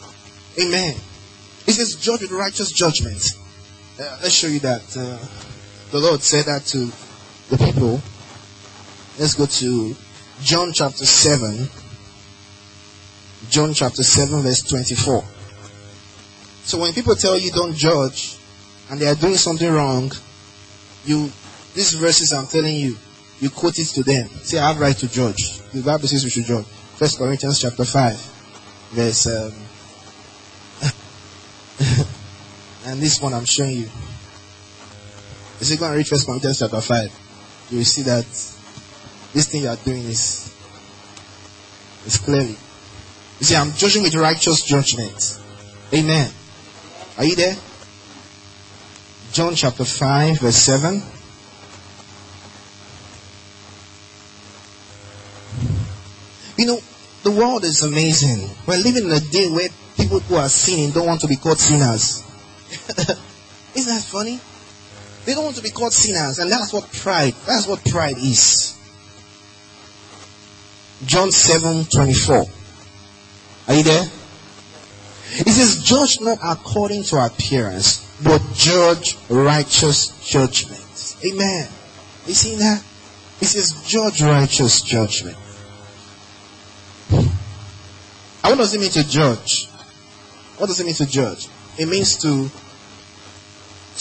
Amen. 0.59 0.95
It 1.67 1.73
says 1.73 1.95
judge 1.95 2.21
with 2.21 2.31
righteous 2.31 2.71
judgment. 2.71 3.33
Uh, 3.99 4.19
let's 4.23 4.33
show 4.33 4.47
you 4.47 4.59
that. 4.59 4.81
Uh, 4.97 5.17
the 5.91 5.99
Lord 5.99 6.21
said 6.21 6.45
that 6.45 6.63
to 6.67 6.91
the 7.49 7.57
people. 7.57 8.01
Let's 9.19 9.35
go 9.35 9.45
to 9.45 9.95
John 10.41 10.73
chapter 10.73 11.05
7. 11.05 11.69
John 13.49 13.73
chapter 13.73 14.03
7 14.03 14.41
verse 14.41 14.63
24. 14.63 15.23
So 16.63 16.79
when 16.79 16.93
people 16.93 17.15
tell 17.15 17.37
you 17.37 17.51
don't 17.51 17.75
judge 17.75 18.37
and 18.89 18.99
they 18.99 19.07
are 19.07 19.15
doing 19.15 19.35
something 19.35 19.71
wrong, 19.71 20.11
you, 21.05 21.31
these 21.73 21.93
verses 21.93 22.33
I'm 22.33 22.47
telling 22.47 22.75
you, 22.75 22.97
you 23.39 23.49
quote 23.49 23.77
it 23.79 23.85
to 23.89 24.03
them. 24.03 24.27
Say, 24.29 24.57
I 24.57 24.69
have 24.69 24.79
right 24.79 24.97
to 24.97 25.07
judge. 25.07 25.59
The 25.71 25.81
Bible 25.81 26.07
says 26.07 26.23
we 26.23 26.29
should 26.29 26.45
judge. 26.45 26.65
First 26.65 27.19
Corinthians 27.19 27.61
chapter 27.61 27.85
5 27.85 28.33
verse, 28.91 29.27
um, 29.27 29.53
and 32.87 33.01
this 33.01 33.21
one 33.21 33.33
I'm 33.33 33.43
showing 33.43 33.75
you. 33.75 33.89
Is 35.59 35.71
it 35.71 35.79
going 35.79 35.91
to 35.91 35.97
read 35.97 36.07
First 36.07 36.25
Corinthians 36.25 36.59
chapter 36.59 36.79
5? 36.79 37.67
You 37.71 37.79
will 37.79 37.85
see 37.85 38.03
that 38.03 38.23
this 39.33 39.51
thing 39.51 39.63
you 39.63 39.67
are 39.67 39.75
doing 39.75 40.03
is, 40.03 40.55
is 42.05 42.17
clearly. 42.17 42.55
You 43.39 43.45
see, 43.45 43.55
I'm 43.57 43.73
judging 43.73 44.03
with 44.03 44.15
righteous 44.15 44.63
judgment. 44.63 45.41
Amen. 45.93 46.31
Are 47.17 47.25
you 47.25 47.35
there? 47.35 47.57
John 49.33 49.53
chapter 49.53 49.83
5, 49.83 50.39
verse 50.39 50.55
7. 50.55 51.01
You 56.57 56.65
know, 56.67 56.79
the 57.23 57.31
world 57.31 57.65
is 57.65 57.83
amazing. 57.83 58.49
We're 58.65 58.77
living 58.77 59.05
in 59.05 59.11
a 59.11 59.19
day 59.19 59.49
where 59.49 59.67
people 59.97 60.21
who 60.21 60.35
are 60.35 60.47
sinning 60.47 60.91
don't 60.91 61.05
want 61.05 61.19
to 61.21 61.27
be 61.27 61.35
called 61.35 61.59
sinners. 61.59 62.23
Isn't 63.75 63.93
that 63.93 64.03
funny? 64.03 64.39
They 65.25 65.33
don't 65.33 65.43
want 65.43 65.57
to 65.57 65.63
be 65.63 65.71
called 65.71 65.93
sinners, 65.93 66.39
and 66.39 66.51
that's 66.51 66.71
what 66.71 66.91
pride, 66.91 67.33
that's 67.45 67.67
what 67.67 67.83
pride 67.85 68.17
is. 68.17 68.77
John 71.05 71.31
7 71.31 71.85
24. 71.85 72.45
Are 73.67 73.73
you 73.73 73.83
there? 73.83 74.05
It 75.29 75.49
says, 75.49 75.83
Judge 75.83 76.21
not 76.21 76.39
according 76.43 77.03
to 77.03 77.17
appearance, 77.17 78.09
but 78.23 78.41
judge 78.53 79.17
righteous 79.29 80.07
judgment. 80.25 80.81
Amen. 81.25 81.67
You 82.25 82.33
see 82.33 82.55
that? 82.55 82.83
It 83.41 83.45
says, 83.45 83.83
Judge 83.85 84.21
righteous 84.21 84.81
judgment. 84.81 85.37
And 87.09 87.29
what 88.43 88.57
does 88.57 88.73
it 88.73 88.79
mean 88.79 88.91
to 88.91 89.07
judge? 89.07 89.67
What 90.57 90.67
does 90.67 90.79
it 90.79 90.85
mean 90.85 90.95
to 90.95 91.05
judge? 91.05 91.49
It 91.77 91.87
means 91.87 92.17
to, 92.17 92.49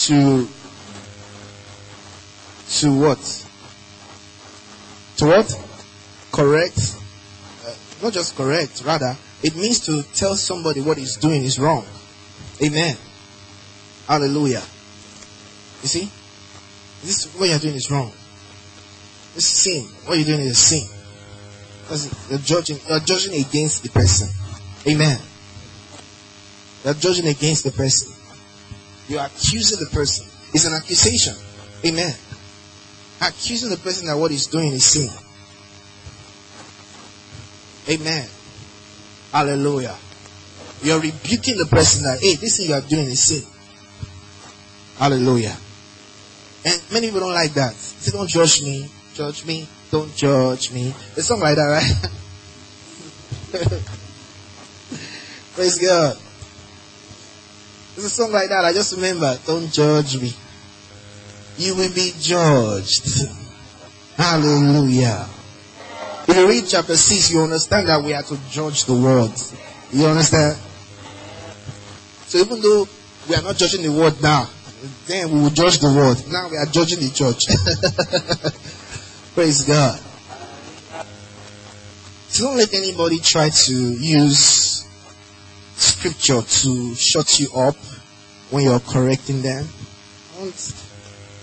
to, 0.07 0.47
to 2.79 2.99
what? 2.99 3.45
To 5.17 5.25
what? 5.25 5.63
Correct. 6.31 6.95
Uh, 7.65 7.73
not 8.01 8.13
just 8.13 8.35
correct, 8.35 8.83
rather, 8.85 9.15
it 9.43 9.55
means 9.55 9.85
to 9.85 10.03
tell 10.13 10.35
somebody 10.35 10.81
what 10.81 10.97
he's 10.97 11.17
doing 11.17 11.43
is 11.43 11.59
wrong. 11.59 11.85
Amen. 12.63 12.97
Hallelujah. 14.07 14.63
You 15.81 15.87
see? 15.87 16.11
This 17.03 17.25
what 17.35 17.49
you're 17.49 17.59
doing 17.59 17.75
is 17.75 17.91
wrong. 17.91 18.11
This 19.35 19.53
is 19.53 19.59
sin. 19.59 19.83
What 20.05 20.17
you're 20.17 20.25
doing 20.25 20.47
is 20.47 20.57
sin. 20.57 20.87
Because 21.81 22.29
you're 22.29 22.39
judging, 22.39 22.79
you're 22.89 22.99
judging 22.99 23.39
against 23.39 23.83
the 23.83 23.89
person. 23.89 24.29
Amen. 24.87 25.19
You're 26.87 26.93
judging 26.93 27.27
against 27.27 27.65
the 27.65 27.71
person. 27.71 28.13
You're 29.09 29.19
accusing 29.19 29.77
the 29.77 29.87
person. 29.87 30.25
It's 30.53 30.63
an 30.63 30.73
accusation. 30.73 31.35
Amen. 31.85 32.15
Accusing 33.19 33.71
the 33.71 33.75
person 33.75 34.07
that 34.07 34.15
what 34.15 34.31
he's 34.31 34.47
doing 34.47 34.71
is 34.71 34.85
sin. 34.85 35.09
Amen. 37.89 38.29
Hallelujah. 39.33 39.97
You're 40.81 41.01
rebuking 41.01 41.57
the 41.57 41.65
person 41.65 42.05
that, 42.05 42.21
hey, 42.21 42.35
this 42.35 42.55
thing 42.55 42.69
you 42.69 42.75
are 42.75 42.79
doing 42.79 43.07
is 43.07 43.21
sin. 43.21 43.43
Hallelujah. 44.97 45.57
And 46.63 46.81
many 46.93 47.07
people 47.07 47.19
don't 47.19 47.33
like 47.33 47.53
that. 47.55 47.73
They 47.73 47.77
say, 47.77 48.17
don't 48.17 48.29
judge 48.29 48.63
me. 48.63 48.89
Judge 49.13 49.45
me. 49.45 49.67
Don't 49.91 50.15
judge 50.15 50.71
me. 50.71 50.95
It's 51.17 51.27
something 51.27 51.43
like 51.43 51.57
that, 51.57 51.67
right? 51.67 51.83
Praise 55.53 55.79
God. 55.79 56.17
There's 57.97 58.05
a 58.05 58.09
song 58.11 58.31
like 58.31 58.49
that. 58.49 58.63
I 58.63 58.73
just 58.73 58.93
remember. 58.93 59.39
Don't 59.47 59.73
judge 59.73 60.21
me. 60.21 60.31
You 61.57 61.75
will 61.75 61.91
be 61.95 62.13
judged. 62.19 63.27
Hallelujah. 64.15 65.27
If 66.27 66.35
you 66.35 66.47
read 66.47 66.65
chapter 66.67 66.95
6, 66.95 67.31
you 67.31 67.41
understand 67.41 67.87
that 67.87 68.03
we 68.03 68.13
are 68.13 68.21
to 68.21 68.37
judge 68.51 68.85
the 68.85 68.93
world. 68.93 69.33
You 69.91 70.05
understand? 70.05 70.59
So 72.27 72.37
even 72.37 72.61
though 72.61 72.87
we 73.27 73.33
are 73.33 73.41
not 73.41 73.55
judging 73.55 73.81
the 73.81 73.91
world 73.91 74.21
now, 74.21 74.47
then 75.07 75.31
we 75.31 75.39
will 75.41 75.49
judge 75.49 75.79
the 75.79 75.87
world. 75.87 76.23
Now 76.31 76.49
we 76.51 76.57
are 76.57 76.67
judging 76.67 76.99
the 76.99 77.09
church. 77.09 77.47
Praise 79.33 79.63
God. 79.63 79.99
So 82.29 82.43
don't 82.45 82.57
let 82.57 82.71
anybody 82.75 83.17
try 83.21 83.49
to 83.49 83.73
use 83.73 84.56
scripture 86.09 86.41
to 86.41 86.95
shut 86.95 87.39
you 87.39 87.51
up 87.53 87.75
when 88.49 88.63
you're 88.63 88.79
correcting 88.79 89.41
them. 89.41 89.67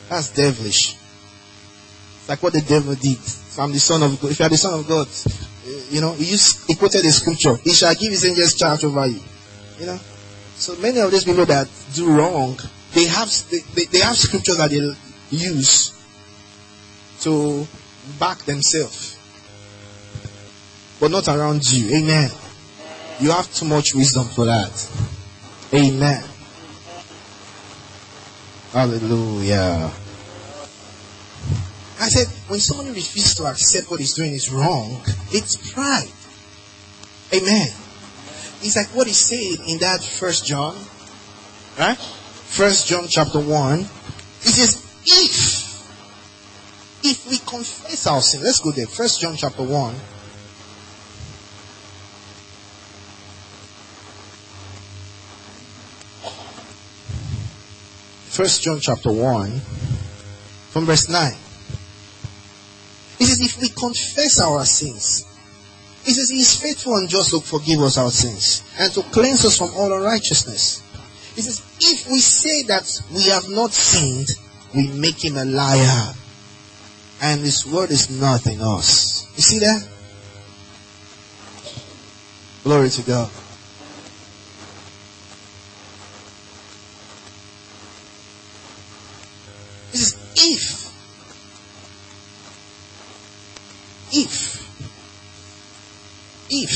That's 0.09 0.33
devilish. 0.33 0.95
It's 0.95 2.29
like 2.29 2.43
what 2.43 2.53
the 2.53 2.61
devil 2.61 2.95
did. 2.95 3.19
So 3.19 3.63
I'm 3.63 3.73
the 3.73 3.79
son 3.79 4.03
of 4.03 4.21
God. 4.21 4.31
If 4.31 4.39
you 4.39 4.47
are 4.47 4.49
the 4.49 4.57
son 4.57 4.79
of 4.81 4.89
God, 4.89 5.09
you 5.91 6.01
know, 6.01 6.13
he, 6.13 6.31
used, 6.33 6.67
he 6.67 6.75
quoted 6.75 7.05
the 7.05 7.13
scripture. 7.13 7.57
He 7.57 7.73
shall 7.73 7.95
give 7.95 8.11
his 8.11 8.25
angels 8.25 8.55
charge 8.55 8.85
over 8.85 9.07
you. 9.07 9.21
You 9.79 9.87
know? 9.87 9.99
So 10.57 10.77
many 10.77 11.01
of 11.01 11.11
these 11.11 11.25
people 11.25 11.47
that 11.47 11.69
do 11.95 12.17
wrong, 12.17 12.59
they 12.93 13.07
have, 13.07 13.31
they, 13.51 13.59
they, 13.75 13.85
they 13.87 13.99
have 13.99 14.17
scriptures 14.17 14.57
that 14.59 14.71
they 14.71 14.95
use 15.31 15.93
to 17.21 17.67
back 18.19 18.39
themselves. 18.39 19.19
But 21.01 21.11
not 21.11 21.29
around 21.29 21.71
you. 21.71 21.97
Amen. 21.97 22.31
You 23.21 23.31
have 23.31 23.53
too 23.55 23.67
much 23.67 23.95
wisdom 23.95 24.27
for 24.27 24.47
that. 24.47 24.91
Amen. 25.73 26.25
Hallelujah. 28.73 29.91
I 32.01 32.09
said, 32.09 32.27
when 32.49 32.59
someone 32.59 32.89
refuses 32.89 33.35
to 33.37 33.45
accept 33.45 33.91
what 33.91 34.01
he's 34.01 34.15
doing 34.15 34.33
is 34.33 34.51
wrong, 34.51 35.01
it's 35.31 35.73
pride. 35.73 36.11
Amen. 37.33 37.69
It's 38.63 38.77
like 38.77 38.89
what 38.89 39.07
he 39.07 39.13
said 39.13 39.65
in 39.69 39.79
that 39.79 40.03
first 40.03 40.45
John, 40.45 40.75
right? 41.79 41.97
First 41.97 42.89
John 42.89 43.07
chapter 43.09 43.39
1. 43.39 43.81
It 43.81 43.87
says, 43.87 44.77
if, 45.05 45.85
if 47.05 47.31
we 47.31 47.39
confess 47.39 48.07
our 48.07 48.21
sin, 48.21 48.43
let's 48.43 48.59
go 48.59 48.73
there. 48.73 48.87
First 48.87 49.21
John 49.21 49.37
chapter 49.37 49.63
1. 49.63 49.95
First 58.35 58.63
John 58.63 58.81
chapter 58.81 59.13
1, 59.13 59.61
from 60.71 60.87
verse 60.87 61.09
9. 61.09 61.33
It 63.21 63.27
says, 63.27 63.41
if 63.41 63.61
we 63.61 63.69
confess 63.69 64.41
our 64.41 64.65
sins, 64.65 65.25
it 66.05 66.15
says, 66.15 66.31
He 66.31 66.41
is 66.41 66.61
faithful 66.61 66.97
and 66.97 67.09
just 67.09 67.31
to 67.31 67.39
forgive 67.39 67.79
us 67.81 67.97
our 67.97 68.11
sins 68.11 68.65
and 68.77 68.93
to 68.93 69.03
cleanse 69.03 69.45
us 69.45 69.59
from 69.59 69.71
all 69.77 69.93
unrighteousness. 69.93 70.83
It 71.37 71.43
says, 71.43 71.63
if 71.81 72.11
we 72.11 72.19
say 72.19 72.65
that 72.65 72.91
we 73.15 73.29
have 73.29 73.49
not 73.49 73.71
sinned, 73.71 74.31
we 74.75 74.89
make 74.89 75.25
Him 75.25 75.37
a 75.37 75.45
liar. 75.45 76.13
And 77.23 77.41
His 77.41 77.65
word 77.65 77.93
is 77.93 78.21
not 78.21 78.49
in 78.49 78.61
us. 78.61 79.29
You 79.37 79.43
see 79.43 79.59
that? 79.61 79.89
Glory 82.65 82.91
to 82.91 83.03
God. 83.03 83.31
It 89.95 89.99
says, 89.99 90.35
if, 90.55 90.93
if, 94.13 94.55
if, 96.51 96.71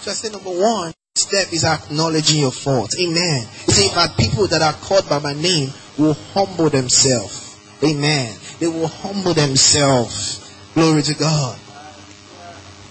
so 0.00 0.10
I 0.10 0.14
say 0.14 0.30
number 0.30 0.50
one 0.50 0.92
step 1.14 1.52
is 1.52 1.64
acknowledging 1.64 2.40
your 2.40 2.50
fault. 2.50 2.96
Amen. 2.98 3.46
You 3.68 3.72
see, 3.72 3.90
our 3.96 4.08
people 4.08 4.48
that 4.48 4.62
are 4.62 4.72
called 4.72 5.08
by 5.08 5.20
my 5.20 5.32
name 5.34 5.70
will 5.96 6.14
humble 6.14 6.70
themselves. 6.70 7.56
Amen. 7.82 8.34
They 8.58 8.66
will 8.66 8.88
humble 8.88 9.34
themselves. 9.34 10.40
Glory 10.74 11.02
to 11.02 11.14
God. 11.14 11.58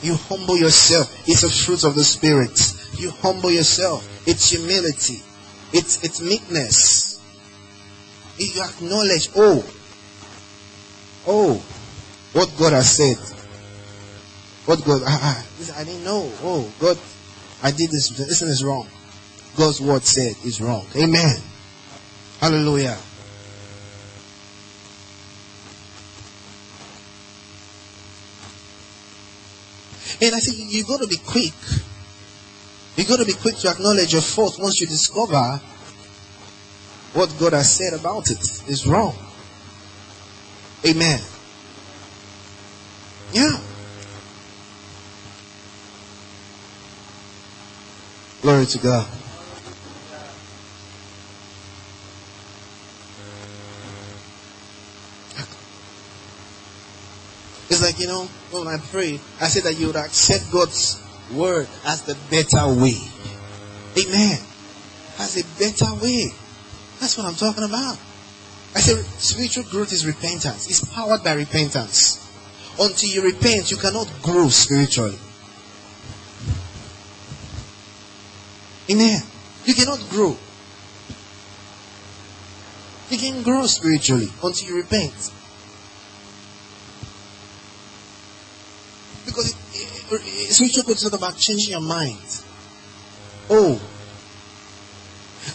You 0.01 0.15
humble 0.15 0.57
yourself. 0.57 1.27
It's 1.27 1.43
a 1.43 1.49
fruit 1.49 1.83
of 1.83 1.95
the 1.95 2.03
Spirit. 2.03 2.59
You 3.03 3.11
humble 3.11 3.51
yourself. 3.51 4.07
It's 4.25 4.49
humility. 4.49 5.21
It's, 5.73 6.01
it's 6.05 6.21
meekness. 6.21 7.19
You 8.37 8.63
acknowledge, 8.63 9.29
oh, 9.35 9.59
oh, 11.27 11.55
what 12.31 12.49
God 12.57 12.71
has 12.71 12.95
said. 12.95 13.17
What 14.65 14.85
God, 14.85 15.01
ah, 15.05 15.19
ah, 15.21 15.79
I 15.79 15.83
didn't 15.83 16.05
know. 16.05 16.31
Oh, 16.43 16.71
God, 16.79 16.97
I 17.61 17.71
did 17.71 17.91
this. 17.91 18.07
This 18.07 18.41
is 18.41 18.63
wrong. 18.63 18.87
God's 19.57 19.81
word 19.81 20.03
said 20.03 20.37
is 20.45 20.61
wrong. 20.61 20.85
Amen. 20.95 21.35
Hallelujah. 22.39 22.97
And 30.21 30.33
I 30.33 30.39
think 30.39 30.71
you've 30.71 30.87
got 30.87 31.01
to 31.01 31.07
be 31.07 31.17
quick. 31.17 31.51
You 32.95 33.05
got 33.05 33.19
to 33.19 33.25
be 33.25 33.33
quick 33.33 33.57
to 33.57 33.69
acknowledge 33.69 34.13
your 34.13 34.21
fault 34.21 34.57
once 34.59 34.79
you 34.79 34.87
discover 34.87 35.59
what 37.13 37.35
God 37.39 37.53
has 37.53 37.75
said 37.75 37.93
about 37.93 38.29
it 38.29 38.39
is 38.69 38.85
wrong. 38.87 39.15
Amen. 40.85 41.19
Yeah. 43.31 43.59
Glory 48.41 48.65
to 48.65 48.77
God. 48.79 49.07
It's 57.69 57.81
like, 57.81 57.99
you 57.99 58.07
know, 58.07 58.25
when 58.51 58.67
I 58.67 58.77
pray, 58.77 59.19
I 59.41 59.47
say 59.47 59.61
that 59.61 59.79
you 59.79 59.87
would 59.87 59.95
accept 59.95 60.51
God's 60.51 61.01
word 61.35 61.67
as 61.85 62.03
the 62.03 62.15
better 62.29 62.67
way. 62.67 62.99
Amen. 63.97 64.39
As 65.19 65.37
a 65.37 65.43
better 65.59 65.93
way. 65.95 66.29
That's 66.99 67.17
what 67.17 67.27
I'm 67.27 67.35
talking 67.35 67.63
about. 67.63 67.97
I 68.75 68.79
say 68.79 68.95
spiritual 69.19 69.65
growth 69.65 69.91
is 69.93 70.05
repentance. 70.05 70.69
It's 70.69 70.83
powered 70.93 71.23
by 71.23 71.33
repentance. 71.33 72.19
Until 72.79 73.09
you 73.09 73.21
repent, 73.21 73.69
you 73.69 73.77
cannot 73.77 74.09
grow 74.21 74.47
spiritually. 74.49 75.17
Amen. 78.89 79.21
You 79.65 79.73
cannot 79.75 79.99
grow. 80.09 80.35
You 83.09 83.17
can 83.17 83.43
grow 83.43 83.65
spiritually 83.67 84.27
until 84.43 84.67
you 84.67 84.75
repent. 84.77 85.13
Because 89.25 89.51
it, 89.51 90.42
growth 90.59 90.97
is 90.97 91.03
not 91.03 91.13
about 91.13 91.37
changing 91.37 91.71
your 91.71 91.81
mind. 91.81 92.19
Oh. 93.49 93.81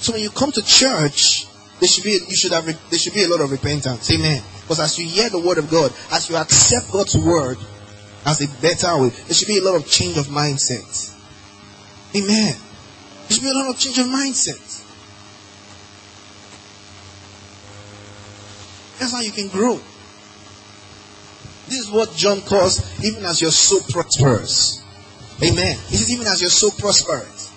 So 0.00 0.12
when 0.12 0.22
you 0.22 0.30
come 0.30 0.52
to 0.52 0.62
church, 0.62 1.46
there 1.80 1.88
should 1.88 2.04
be 2.04 2.20
you 2.28 2.36
should 2.36 2.52
have 2.52 2.66
there 2.66 2.98
should 2.98 3.14
be 3.14 3.24
a 3.24 3.28
lot 3.28 3.40
of 3.40 3.50
repentance. 3.50 4.10
Amen. 4.12 4.42
Because 4.62 4.80
as 4.80 4.98
you 4.98 5.06
hear 5.06 5.30
the 5.30 5.40
word 5.40 5.58
of 5.58 5.70
God, 5.70 5.92
as 6.12 6.28
you 6.28 6.36
accept 6.36 6.92
God's 6.92 7.16
word 7.16 7.58
as 8.26 8.40
a 8.40 8.60
better 8.60 8.98
way, 8.98 9.08
there 9.08 9.34
should 9.34 9.48
be 9.48 9.58
a 9.58 9.62
lot 9.62 9.76
of 9.76 9.86
change 9.86 10.18
of 10.18 10.26
mindset. 10.26 11.14
Amen. 12.14 12.54
There 13.28 13.34
should 13.34 13.42
be 13.42 13.50
a 13.50 13.54
lot 13.54 13.70
of 13.70 13.78
change 13.78 13.98
of 13.98 14.06
mindset. 14.06 14.84
That's 18.98 19.12
how 19.12 19.20
you 19.20 19.30
can 19.30 19.48
grow. 19.48 19.80
This 21.66 21.80
is 21.80 21.90
what 21.90 22.14
John 22.14 22.40
calls 22.40 23.04
even 23.04 23.24
as 23.24 23.40
your 23.40 23.50
soul 23.50 23.80
prospers. 23.88 24.82
Amen. 25.42 25.76
He 25.88 25.96
says, 25.96 26.10
even 26.10 26.26
as 26.26 26.40
your 26.40 26.50
soul 26.50 26.72
prospers. 26.72 27.52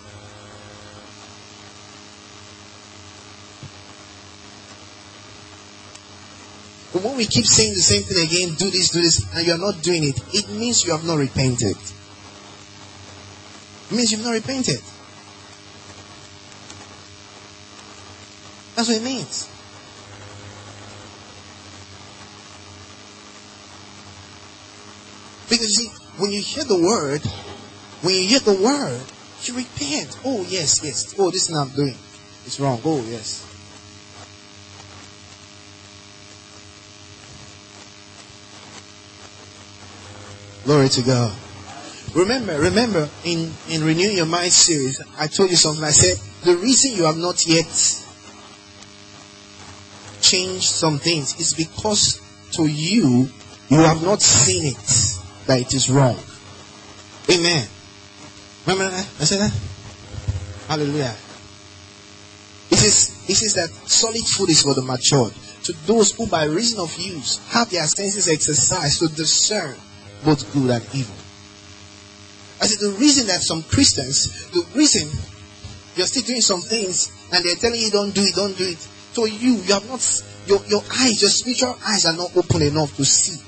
But 6.93 7.03
when 7.03 7.17
we 7.17 7.25
keep 7.25 7.45
saying 7.45 7.73
the 7.73 7.81
same 7.81 8.03
thing 8.03 8.23
again, 8.23 8.55
do 8.55 8.69
this, 8.69 8.91
do 8.91 9.01
this, 9.01 9.25
and 9.33 9.47
you're 9.47 9.57
not 9.57 9.81
doing 9.81 10.03
it, 10.03 10.19
it 10.33 10.49
means 10.49 10.85
you 10.85 10.91
have 10.91 11.05
not 11.05 11.17
repented. 11.17 11.77
It 13.89 13.95
means 13.95 14.11
you've 14.11 14.23
not 14.23 14.31
repented. 14.31 14.81
That's 18.75 18.89
what 18.89 18.97
it 18.97 19.03
means. 19.03 19.47
Because 25.49 25.77
you 25.77 25.85
see, 25.85 25.89
when 26.17 26.31
you 26.31 26.41
hear 26.41 26.63
the 26.63 26.77
word, 26.77 27.21
when 28.01 28.15
you 28.15 28.27
hear 28.27 28.39
the 28.39 28.53
word, 28.53 29.01
you 29.43 29.55
repent. 29.55 30.17
Oh, 30.25 30.45
yes, 30.47 30.83
yes. 30.83 31.15
Oh, 31.17 31.29
this 31.31 31.47
thing 31.47 31.57
I'm 31.57 31.69
doing 31.69 31.95
is 32.45 32.59
wrong. 32.59 32.81
Oh, 32.83 33.03
yes. 33.07 33.47
Glory 40.63 40.89
to 40.89 41.01
God. 41.01 41.35
Remember, 42.13 42.59
remember, 42.59 43.09
in, 43.23 43.51
in 43.69 43.83
Renewing 43.83 44.17
Your 44.17 44.25
Mind 44.25 44.51
series, 44.51 45.01
I 45.17 45.27
told 45.27 45.49
you 45.49 45.55
something. 45.55 45.83
I 45.83 45.91
said, 45.91 46.17
the 46.43 46.55
reason 46.57 46.91
you 46.93 47.05
have 47.05 47.17
not 47.17 47.45
yet 47.47 47.65
changed 50.21 50.69
some 50.69 50.99
things 50.99 51.39
is 51.39 51.53
because 51.53 52.21
to 52.51 52.65
you, 52.65 53.29
you 53.69 53.79
have 53.79 54.03
not 54.03 54.21
seen 54.21 54.65
it 54.65 55.17
that 55.47 55.61
it 55.61 55.73
is 55.73 55.89
wrong. 55.89 56.17
Amen. 57.29 57.67
Remember 58.65 58.91
that? 58.91 59.07
I 59.19 59.23
said 59.25 59.39
that? 59.39 59.53
Hallelujah. 60.67 61.15
It 62.71 62.77
says, 62.77 63.25
it 63.27 63.35
says 63.35 63.53
that 63.55 63.69
solid 63.89 64.23
food 64.25 64.49
is 64.49 64.61
for 64.61 64.73
the 64.73 64.81
matured. 64.81 65.33
To 65.63 65.73
those 65.85 66.11
who 66.11 66.27
by 66.27 66.45
reason 66.45 66.79
of 66.79 66.95
use 66.97 67.39
have 67.49 67.69
their 67.69 67.85
senses 67.85 68.27
exercised 68.27 68.99
to 68.99 69.07
discern 69.07 69.75
both 70.23 70.51
good 70.53 70.69
and 70.69 70.85
evil. 70.95 71.15
I 72.61 72.65
said 72.65 72.79
the 72.79 72.97
reason 72.97 73.27
that 73.27 73.41
some 73.41 73.63
Christians, 73.63 74.49
the 74.51 74.65
reason 74.77 75.09
you're 75.95 76.07
still 76.07 76.23
doing 76.23 76.41
some 76.41 76.61
things 76.61 77.11
and 77.33 77.43
they're 77.43 77.55
telling 77.55 77.81
you 77.81 77.89
don't 77.89 78.13
do 78.13 78.21
it, 78.21 78.35
don't 78.35 78.57
do 78.57 78.65
it. 78.65 78.77
So 78.77 79.25
you, 79.25 79.55
you 79.57 79.73
have 79.73 79.87
not, 79.89 80.01
your, 80.45 80.63
your 80.67 80.83
eyes, 81.01 81.21
your 81.21 81.31
spiritual 81.31 81.77
eyes 81.85 82.05
are 82.05 82.15
not 82.15 82.35
open 82.37 82.61
enough 82.61 82.95
to 82.97 83.05
see. 83.05 83.41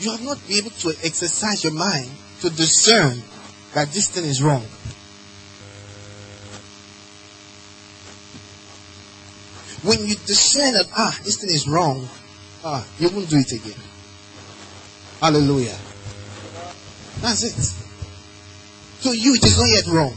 You 0.00 0.10
have 0.10 0.24
not 0.24 0.38
been 0.48 0.58
able 0.58 0.70
to 0.70 0.88
exercise 1.04 1.62
your 1.62 1.72
mind 1.72 2.10
to 2.40 2.50
discern 2.50 3.22
that 3.76 3.92
this 3.92 4.08
thing 4.08 4.24
is 4.24 4.42
wrong. 4.42 4.64
When 9.82 10.00
you 10.08 10.14
discern 10.14 10.72
that, 10.72 10.88
ah, 10.96 11.14
this 11.22 11.36
thing 11.36 11.50
is 11.50 11.68
wrong, 11.68 12.08
ah, 12.64 12.82
you 12.98 13.10
won't 13.10 13.28
do 13.28 13.36
it 13.36 13.52
again. 13.52 13.78
Hallelujah. 15.20 15.76
That's 17.20 17.42
it. 17.44 17.52
So 19.02 19.12
you, 19.12 19.34
it 19.34 19.44
is 19.44 19.58
not 19.58 19.68
yet 19.68 19.86
wrong. 19.88 20.16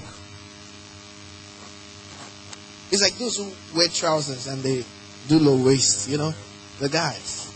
It's 2.94 3.02
like 3.02 3.18
those 3.18 3.36
who 3.36 3.52
wear 3.78 3.90
trousers 3.90 4.48
and 4.48 4.64
they 4.64 4.86
do 5.28 5.38
low 5.38 5.62
waist, 5.66 6.08
you 6.08 6.18
know, 6.18 6.34
the 6.80 6.88
guys. 6.88 7.52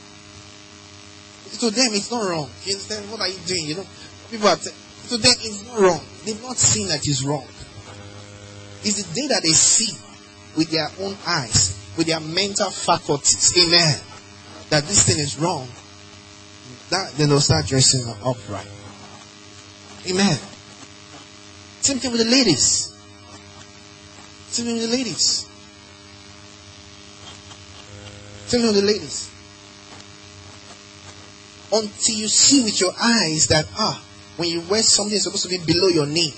To 1.60 1.70
them, 1.70 1.94
it's 1.94 2.12
not 2.12 2.30
wrong. 2.30 2.50
You 2.66 2.74
understand? 2.74 3.10
What 3.10 3.22
are 3.22 3.30
you 3.30 3.40
doing? 3.46 3.68
You 3.68 3.76
know, 3.76 3.86
people 4.30 4.50
are. 4.50 4.58
T- 4.58 4.72
To 5.10 5.18
them, 5.18 5.34
it's 5.40 5.68
not 5.68 5.80
wrong. 5.80 6.02
They've 6.26 6.42
not 6.42 6.58
seen 6.58 6.88
that 6.88 7.08
it's 7.08 7.24
wrong. 7.24 7.46
It's 8.84 9.02
the 9.02 9.14
day 9.14 9.28
that 9.28 9.44
they 9.44 9.52
see 9.52 9.98
with 10.58 10.70
their 10.72 10.90
own 11.00 11.16
eyes, 11.26 11.78
with 11.98 12.08
their 12.08 12.20
mental 12.20 12.70
faculties, 12.70 13.54
amen, 13.58 14.00
that 14.70 14.86
this 14.86 15.06
thing 15.06 15.20
is 15.20 15.38
wrong. 15.40 15.68
That 16.90 17.12
then 17.14 17.30
they'll 17.30 17.40
start 17.40 17.66
dressing 17.66 18.04
upright. 18.24 18.68
Amen. 20.10 20.38
Same 21.82 22.00
thing 22.00 22.12
with 22.12 22.22
the 22.22 22.30
ladies. 22.30 22.94
Same 24.50 24.66
thing 24.66 24.76
with 24.76 24.90
the 24.90 24.98
ladies. 24.98 25.48
Same 28.48 28.62
thing 28.62 28.74
with 28.74 28.82
the 28.82 28.88
ladies. 28.88 29.30
Until 31.72 32.16
you 32.16 32.28
see 32.28 32.64
with 32.64 32.80
your 32.80 32.94
eyes 33.02 33.48
that 33.48 33.66
ah, 33.76 34.04
when 34.38 34.50
you 34.50 34.62
wear 34.62 34.82
something 34.82 35.16
it's 35.16 35.24
supposed 35.24 35.44
to 35.44 35.50
be 35.50 35.60
below 35.66 35.88
your 35.88 36.08
knee. 36.08 36.34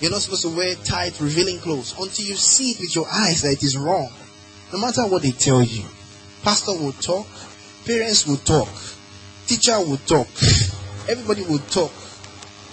You're 0.00 0.10
not 0.10 0.20
supposed 0.22 0.42
to 0.42 0.48
wear 0.54 0.74
tight, 0.74 1.20
revealing 1.20 1.58
clothes. 1.58 1.94
Until 1.98 2.26
you 2.26 2.34
see 2.34 2.72
it 2.72 2.80
with 2.80 2.94
your 2.94 3.06
eyes 3.10 3.42
that 3.42 3.52
it 3.52 3.62
is 3.62 3.76
wrong. 3.76 4.10
No 4.72 4.80
matter 4.80 5.06
what 5.06 5.22
they 5.22 5.30
tell 5.30 5.62
you. 5.62 5.84
Pastor 6.42 6.72
will 6.72 6.92
talk, 6.92 7.26
parents 7.86 8.26
will 8.26 8.36
talk, 8.36 8.68
teacher 9.46 9.78
will 9.78 9.96
talk, 9.98 10.28
everybody 11.08 11.42
will 11.42 11.60
talk. 11.60 11.92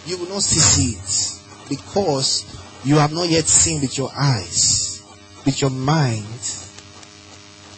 You 0.06 0.18
will 0.18 0.28
not 0.28 0.42
see 0.42 0.98
it 0.98 1.70
because 1.70 2.44
you 2.84 2.96
have 2.98 3.14
not 3.14 3.30
yet 3.30 3.46
seen 3.46 3.80
with 3.80 3.98
your 3.98 4.12
eyes, 4.14 5.02
with 5.46 5.62
your 5.62 5.70
mind, 5.70 6.26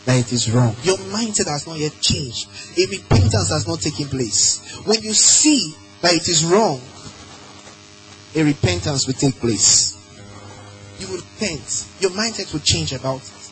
that 0.05 0.20
it 0.20 0.34
is 0.34 0.49
wrong. 0.49 0.76
Your 0.84 0.97
mindset 0.97 1.47
has 1.47 1.68
not 1.68 1.78
yet 1.78 1.93
changed. 2.01 2.49
A 2.78 2.88
repentance 2.88 3.49
has 3.49 3.68
not 3.68 3.82
taken 3.82 4.07
place. 4.07 4.82
When 4.86 5.01
you 5.01 5.14
see 5.14 5.76
that 6.03 6.13
it 6.13 6.27
is 6.27 6.43
wrong, 6.43 6.81
a 8.35 8.43
repentance 8.43 9.07
will 9.07 9.13
take 9.13 9.39
place. 9.39 9.97
You 10.99 11.07
will 11.07 11.15
repent. 11.15 11.87
Your 12.01 12.11
mindset 12.11 12.51
will 12.51 12.59
change 12.59 12.91
about 12.91 13.21
it. 13.21 13.51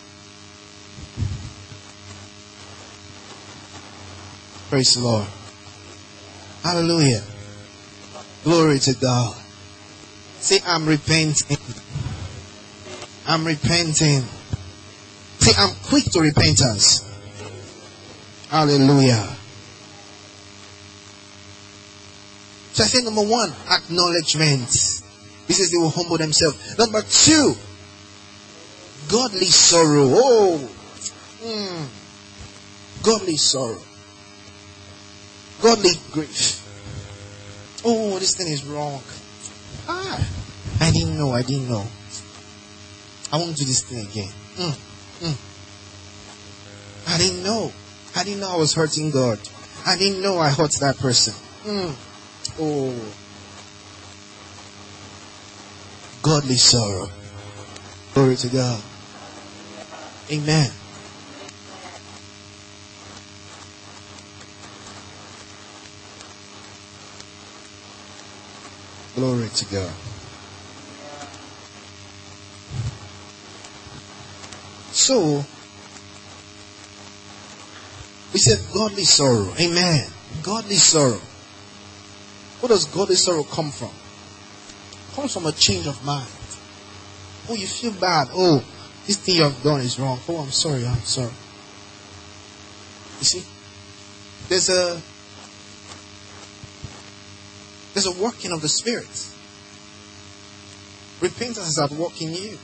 Praise 4.69 4.95
the 4.95 5.01
Lord. 5.01 5.27
Hallelujah. 6.61 7.23
Glory 8.43 8.79
to 8.79 8.93
God. 8.95 9.35
Say, 10.39 10.59
I'm 10.65 10.85
repenting. 10.85 11.57
I'm 13.27 13.47
repenting. 13.47 14.23
Say, 15.39 15.51
I'm 15.57 15.73
quick 15.85 16.03
to 16.11 16.19
repentance. 16.19 17.07
Hallelujah. 18.49 19.37
So 22.73 22.83
I 22.83 22.87
say 22.87 23.03
number 23.03 23.21
one, 23.21 23.51
acknowledgement. 23.69 24.69
He 25.47 25.53
says 25.53 25.71
they 25.71 25.77
will 25.77 25.89
humble 25.89 26.17
themselves. 26.17 26.77
Number 26.77 27.01
two, 27.01 27.55
godly 29.09 29.47
sorrow. 29.47 30.05
Oh, 30.07 30.69
mm. 31.43 31.87
godly 33.03 33.35
sorrow. 33.35 33.81
Godly 35.61 35.91
grief. 36.11 36.61
Oh, 37.83 38.17
this 38.19 38.35
thing 38.35 38.47
is 38.47 38.63
wrong. 38.65 39.01
Ah, 39.87 40.29
I 40.79 40.91
didn't 40.91 41.17
know. 41.17 41.31
I 41.31 41.41
didn't 41.41 41.69
know. 41.69 41.85
I 43.33 43.37
won't 43.37 43.57
do 43.57 43.65
this 43.65 43.83
thing 43.83 44.05
again. 44.05 44.31
Mm, 44.55 44.77
mm. 45.19 45.37
I 47.07 47.17
didn't 47.17 47.43
know. 47.43 47.71
I 48.15 48.23
didn't 48.23 48.39
know 48.39 48.51
I 48.51 48.57
was 48.57 48.73
hurting 48.73 49.11
God. 49.11 49.39
I 49.85 49.97
didn't 49.97 50.21
know 50.21 50.37
I 50.37 50.49
hurt 50.49 50.71
that 50.79 50.97
person. 50.97 51.33
Mm. 51.63 51.95
Oh. 52.63 52.93
Godly 56.21 56.57
sorrow. 56.57 57.09
Glory 58.13 58.35
to 58.35 58.47
God. 58.49 58.83
Amen. 60.31 60.69
Glory 69.15 69.49
to 69.49 69.65
God. 69.65 69.93
So, 74.91 75.43
we 78.33 78.39
said 78.39 78.59
godly 78.71 79.03
sorrow. 79.03 79.51
Amen. 79.59 80.07
Godly 80.43 80.75
sorrow. 80.75 81.19
Where 82.61 82.69
does 82.69 82.85
godly 82.85 83.15
sorrow 83.15 83.43
come 83.43 83.71
from? 83.71 83.89
It 83.89 85.15
comes 85.15 85.33
from 85.33 85.47
a 85.47 85.51
change 85.51 85.87
of 85.87 86.05
mind. 86.05 86.29
Oh, 87.49 87.55
you 87.55 87.65
feel 87.65 87.91
bad. 87.93 88.29
Oh, 88.31 88.63
this 89.07 89.17
thing 89.17 89.37
you 89.37 89.43
have 89.43 89.63
done 89.63 89.81
is 89.81 89.99
wrong. 89.99 90.19
Oh, 90.29 90.37
I'm 90.37 90.51
sorry. 90.51 90.85
I'm 90.85 90.99
sorry. 90.99 91.31
You 93.19 93.25
see, 93.25 93.43
there's 94.47 94.69
a 94.69 95.01
there's 97.93 98.05
a 98.05 98.23
working 98.23 98.51
of 98.51 98.61
the 98.61 98.69
Spirit. 98.69 99.09
Repentance 101.19 101.67
is 101.67 101.79
at 101.79 101.91
work 101.91 102.21
in 102.21 102.33
you. 102.33 102.57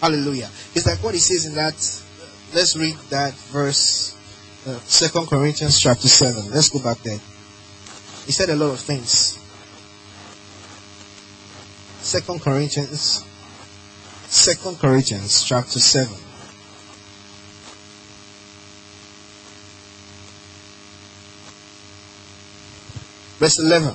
Hallelujah. 0.00 0.50
It's 0.74 0.86
like 0.86 1.02
what 1.02 1.14
he 1.14 1.20
says 1.20 1.46
in 1.46 1.54
that. 1.54 1.74
Let's 2.54 2.76
read 2.76 2.96
that 3.10 3.34
verse, 3.52 4.16
uh, 4.66 4.78
Second 4.80 5.26
Corinthians 5.26 5.80
chapter 5.80 6.08
seven. 6.08 6.50
Let's 6.50 6.68
go 6.68 6.82
back 6.82 6.98
there. 6.98 7.18
He 8.28 8.32
said 8.32 8.50
a 8.50 8.56
lot 8.56 8.72
of 8.72 8.80
things. 8.80 9.38
Second 12.02 12.42
Corinthians, 12.42 13.24
Second 14.26 14.78
Corinthians 14.78 15.44
chapter 15.44 15.78
seven. 15.78 16.14
Verse 23.38 23.60
11. 23.60 23.94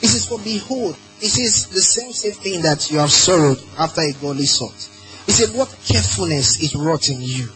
It 0.00 0.06
says, 0.06 0.24
For 0.24 0.38
behold, 0.38 0.96
it 1.20 1.38
is 1.38 1.66
the 1.66 1.82
same 1.82 2.12
same 2.14 2.32
thing 2.32 2.62
that 2.62 2.90
you 2.90 2.98
have 2.98 3.12
sorrowed 3.12 3.62
after 3.78 4.00
a 4.00 4.12
godly 4.14 4.46
sort. 4.46 4.88
He 5.26 5.32
said, 5.32 5.54
What 5.54 5.68
carefulness 5.84 6.62
is 6.62 6.74
wrought 6.74 7.10
in 7.10 7.20
you. 7.20 7.50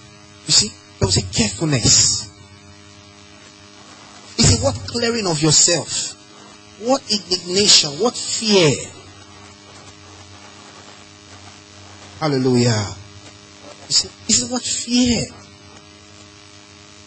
You 0.44 0.52
see, 0.52 0.68
there 0.98 1.06
was 1.06 1.16
a 1.16 1.22
carefulness. 1.32 2.27
Said, 4.48 4.62
What 4.62 4.74
clearing 4.86 5.26
of 5.26 5.42
yourself? 5.42 6.14
What 6.80 7.02
indignation? 7.10 7.90
What 8.00 8.16
fear? 8.16 8.88
Hallelujah. 12.18 12.86
He 13.88 13.92
said 13.92 14.50
What 14.50 14.62
fear? 14.62 15.26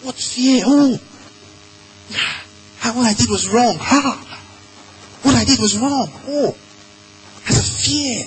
What 0.03 0.15
fear? 0.15 0.63
Oh, 0.67 0.99
what 2.93 3.07
I 3.07 3.13
did 3.13 3.29
was 3.29 3.47
wrong. 3.47 3.77
Ha! 3.79 4.39
What 5.23 5.35
I 5.35 5.43
did 5.43 5.59
was 5.59 5.77
wrong. 5.79 6.09
Oh, 6.27 6.55
has 7.43 7.57
a 7.57 7.63
fear, 7.63 8.25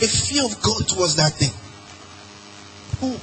a 0.00 0.06
fear 0.06 0.44
of 0.44 0.62
God 0.62 0.88
towards 0.88 1.16
that 1.16 1.32
thing. 1.32 1.52
Oh, 3.02 3.20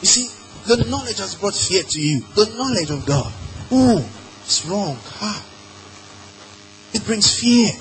you 0.00 0.06
see, 0.06 0.28
the 0.66 0.84
knowledge 0.88 1.18
has 1.18 1.34
brought 1.34 1.54
fear 1.54 1.82
to 1.82 2.00
you. 2.00 2.20
The 2.34 2.46
knowledge 2.56 2.90
of 2.90 3.06
God. 3.06 3.32
Oh, 3.70 4.08
it's 4.44 4.64
wrong. 4.66 4.96
Ha! 4.96 5.44
It 6.94 7.04
brings 7.04 7.38
fear. 7.38 7.72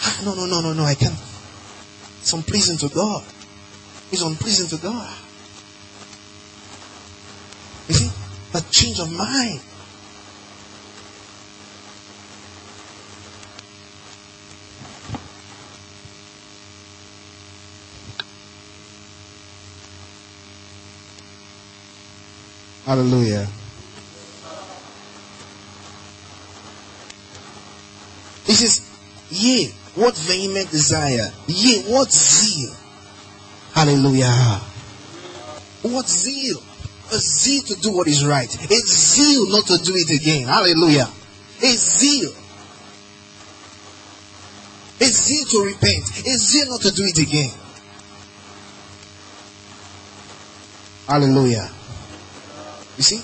Ah, 0.00 0.22
no, 0.24 0.34
no, 0.34 0.46
no, 0.46 0.60
no, 0.60 0.72
no. 0.72 0.84
I 0.84 0.94
can't. 0.94 1.18
It's 2.20 2.32
unpleasing 2.32 2.78
to 2.78 2.94
God. 2.94 3.24
It's 4.10 4.22
unpleasing 4.22 4.68
to 4.68 4.82
God. 4.82 5.14
You 7.88 7.94
see, 7.94 8.10
a 8.54 8.60
change 8.70 9.00
of 9.00 9.10
mind. 9.12 9.60
Hallelujah. 22.88 23.46
He 28.46 28.54
says, 28.54 28.80
Yea, 29.28 29.66
what 29.94 30.16
vehement 30.16 30.70
desire, 30.70 31.30
yea, 31.46 31.82
what 31.82 32.10
zeal. 32.10 32.72
Hallelujah. 33.74 34.32
What 35.82 36.08
zeal? 36.08 36.62
A 37.12 37.18
zeal 37.18 37.62
to 37.64 37.74
do 37.74 37.92
what 37.92 38.08
is 38.08 38.24
right. 38.24 38.48
A 38.48 38.76
zeal 38.78 39.50
not 39.50 39.66
to 39.66 39.76
do 39.84 39.92
it 39.94 40.08
again. 40.08 40.48
Hallelujah. 40.48 41.10
A 41.62 41.72
zeal. 41.76 42.32
A 44.98 45.04
zeal 45.04 45.44
to 45.44 45.62
repent. 45.62 46.08
A 46.26 46.38
zeal 46.38 46.70
not 46.70 46.80
to 46.80 46.90
do 46.90 47.04
it 47.04 47.18
again. 47.18 47.52
Hallelujah. 51.06 51.70
You 52.98 53.04
see? 53.04 53.22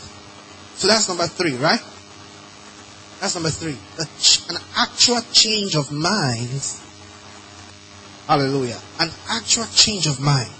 So 0.76 0.88
that's 0.88 1.08
number 1.08 1.26
three, 1.26 1.56
right? 1.56 1.80
That's 3.20 3.34
number 3.34 3.50
three. 3.50 3.76
An 4.48 4.62
actual 4.76 5.20
change 5.32 5.74
of 5.74 5.90
mind. 5.90 6.48
Hallelujah. 8.26 8.80
An 9.00 9.10
actual 9.28 9.66
change 9.66 10.06
of 10.06 10.20
mind. 10.20 10.50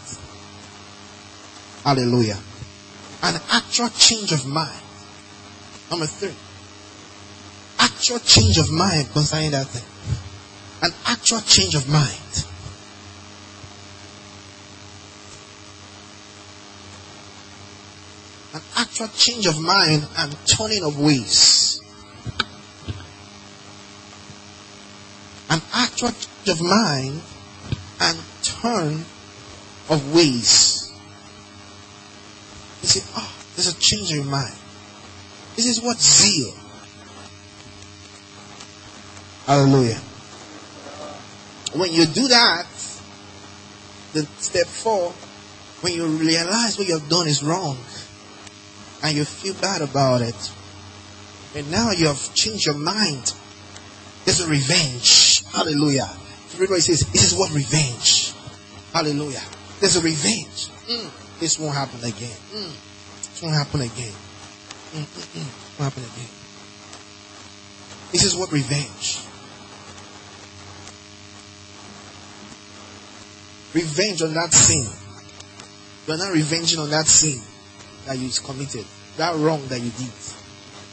Hallelujah. 1.85 2.39
An 3.23 3.41
actual 3.53 3.89
change 3.91 4.33
of 4.33 4.47
mind. 4.47 4.83
Number 5.91 6.07
three. 6.07 6.35
Actual 7.79 8.19
change 8.19 8.59
of 8.59 8.71
mind 8.71 9.11
concerning 9.12 9.53
that 9.53 9.67
thing. 9.69 9.85
An 10.83 10.93
actual 11.07 11.41
change 11.41 11.75
of 11.75 11.89
mind. 11.89 12.45
Actual 18.95 19.09
change 19.09 19.47
of 19.47 19.61
mind 19.61 20.07
and 20.18 20.47
turning 20.47 20.84
of 20.84 20.97
ways. 21.01 21.80
An 25.51 25.61
actual 25.74 26.11
change 26.11 26.49
of 26.49 26.62
mind 26.62 27.20
and 28.01 28.18
turn 28.45 29.05
of 29.90 30.14
ways. 30.14 30.92
You 32.82 32.88
say, 32.88 33.01
oh, 33.16 33.34
there's 33.57 33.66
a 33.66 33.80
change 33.80 34.12
in 34.12 34.30
mind. 34.30 34.55
This 35.57 35.66
is 35.66 35.82
what 35.82 35.99
zeal. 35.99 36.55
Hallelujah. 39.45 40.01
When 41.74 41.92
you 41.92 42.07
do 42.07 42.28
that, 42.28 42.66
the 44.12 44.24
step 44.38 44.68
four, 44.68 45.12
when 45.80 45.95
you 45.95 46.07
realize 46.07 46.78
what 46.78 46.86
you 46.86 46.97
have 46.97 47.09
done 47.09 47.26
is 47.26 47.42
wrong 47.42 47.76
and 49.05 49.18
you 49.18 49.24
feel 49.26 49.52
bad 49.61 49.82
about 49.82 50.22
it, 50.22 50.50
and 51.55 51.70
now 51.70 51.90
you 51.90 52.07
have 52.07 52.34
changed 52.34 52.64
your 52.64 52.74
mind, 52.74 53.34
there's 54.24 54.40
a 54.40 54.48
revenge. 54.48 55.44
Hallelujah. 55.52 56.09
Everybody 56.55 56.80
says, 56.80 57.00
This 57.12 57.30
is 57.30 57.38
what 57.38 57.52
revenge. 57.52 58.32
Hallelujah. 58.94 59.42
There's 59.80 59.96
a 59.96 60.00
revenge. 60.00 60.68
Mm, 60.88 61.38
this 61.38 61.59
won't 61.59 61.74
happen 61.74 61.98
again. 62.00 62.36
Mm, 62.55 62.72
this 63.20 63.42
won't 63.42 63.55
happen 63.55 63.82
again. 63.82 64.14
Mm, 64.94 65.05
mm, 65.05 65.36
mm, 65.36 65.78
won't 65.78 65.92
happen 65.92 66.05
again. 66.05 66.30
This 68.11 68.24
is 68.24 68.34
what 68.34 68.52
revenge. 68.52 69.20
Revenge 73.74 74.22
on 74.22 74.32
that 74.32 74.55
sin. 74.55 74.86
You're 76.07 76.16
not 76.16 76.32
revenging 76.32 76.78
on 76.78 76.88
that 76.88 77.07
sin 77.07 77.42
that 78.07 78.18
you 78.18 78.28
committed, 78.44 78.84
that 79.16 79.36
wrong 79.36 79.66
that 79.68 79.80
you 79.80 79.90
did. 79.90 80.12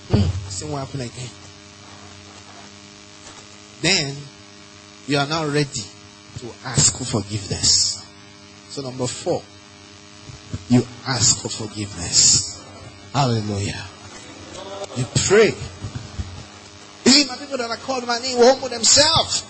Mm, 0.09 0.49
sin 0.49 0.71
won't 0.71 0.85
happen 0.85 1.01
again. 1.01 1.29
Then 3.81 4.15
you 5.07 5.17
are 5.17 5.27
now 5.27 5.45
ready 5.47 5.83
to 6.39 6.47
ask 6.65 6.97
for 6.97 7.05
forgiveness. 7.05 8.05
So 8.69 8.81
number 8.81 9.07
four, 9.07 9.41
you 10.69 10.85
ask 11.07 11.41
for 11.41 11.49
forgiveness. 11.49 12.63
Hallelujah. 13.13 13.83
You 14.95 15.05
pray. 15.27 15.53
Even 17.05 17.27
my 17.27 17.35
people 17.37 17.57
that 17.57 17.69
are 17.69 17.77
called 17.77 18.05
my 18.07 18.19
name 18.19 18.37
will 18.37 18.51
humble 18.51 18.69
themselves 18.69 19.43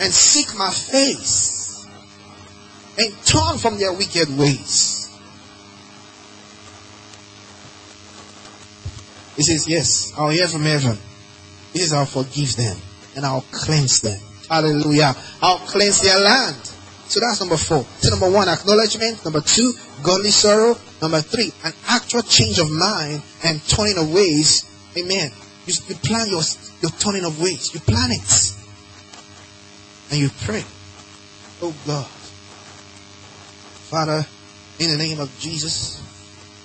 and 0.00 0.12
seek 0.12 0.56
my 0.56 0.70
face 0.70 1.86
and 2.98 3.12
turn 3.24 3.58
from 3.58 3.78
their 3.78 3.92
wicked 3.92 4.36
ways. 4.36 4.93
He 9.36 9.42
says, 9.42 9.68
Yes, 9.68 10.12
I'll 10.16 10.30
hear 10.30 10.48
from 10.48 10.62
heaven. 10.62 10.98
He 11.72 11.80
says, 11.80 11.92
I'll 11.92 12.06
forgive 12.06 12.56
them 12.56 12.76
and 13.16 13.26
I'll 13.26 13.44
cleanse 13.50 14.00
them. 14.00 14.20
Hallelujah. 14.48 15.14
I'll 15.42 15.58
cleanse 15.58 16.02
their 16.02 16.20
land. 16.20 16.56
So 17.06 17.20
that's 17.20 17.40
number 17.40 17.56
four. 17.56 17.84
So 17.98 18.10
number 18.10 18.30
one, 18.30 18.48
acknowledgement. 18.48 19.24
Number 19.24 19.40
two, 19.40 19.72
godly 20.02 20.30
sorrow. 20.30 20.76
Number 21.02 21.20
three, 21.20 21.52
an 21.64 21.72
actual 21.88 22.22
change 22.22 22.58
of 22.58 22.70
mind 22.70 23.22
and 23.44 23.62
turning 23.68 23.98
of 23.98 24.12
ways. 24.12 24.64
Amen. 24.96 25.30
You, 25.66 25.74
you 25.88 25.94
plan 25.96 26.28
your, 26.28 26.42
your 26.80 26.90
turning 26.98 27.24
of 27.24 27.40
ways. 27.40 27.74
You 27.74 27.80
plan 27.80 28.10
it. 28.10 28.54
And 30.10 30.20
you 30.20 30.30
pray. 30.44 30.64
Oh 31.62 31.74
God. 31.86 32.06
Father, 33.90 34.26
in 34.78 34.90
the 34.90 34.96
name 34.96 35.20
of 35.20 35.30
Jesus, 35.38 36.02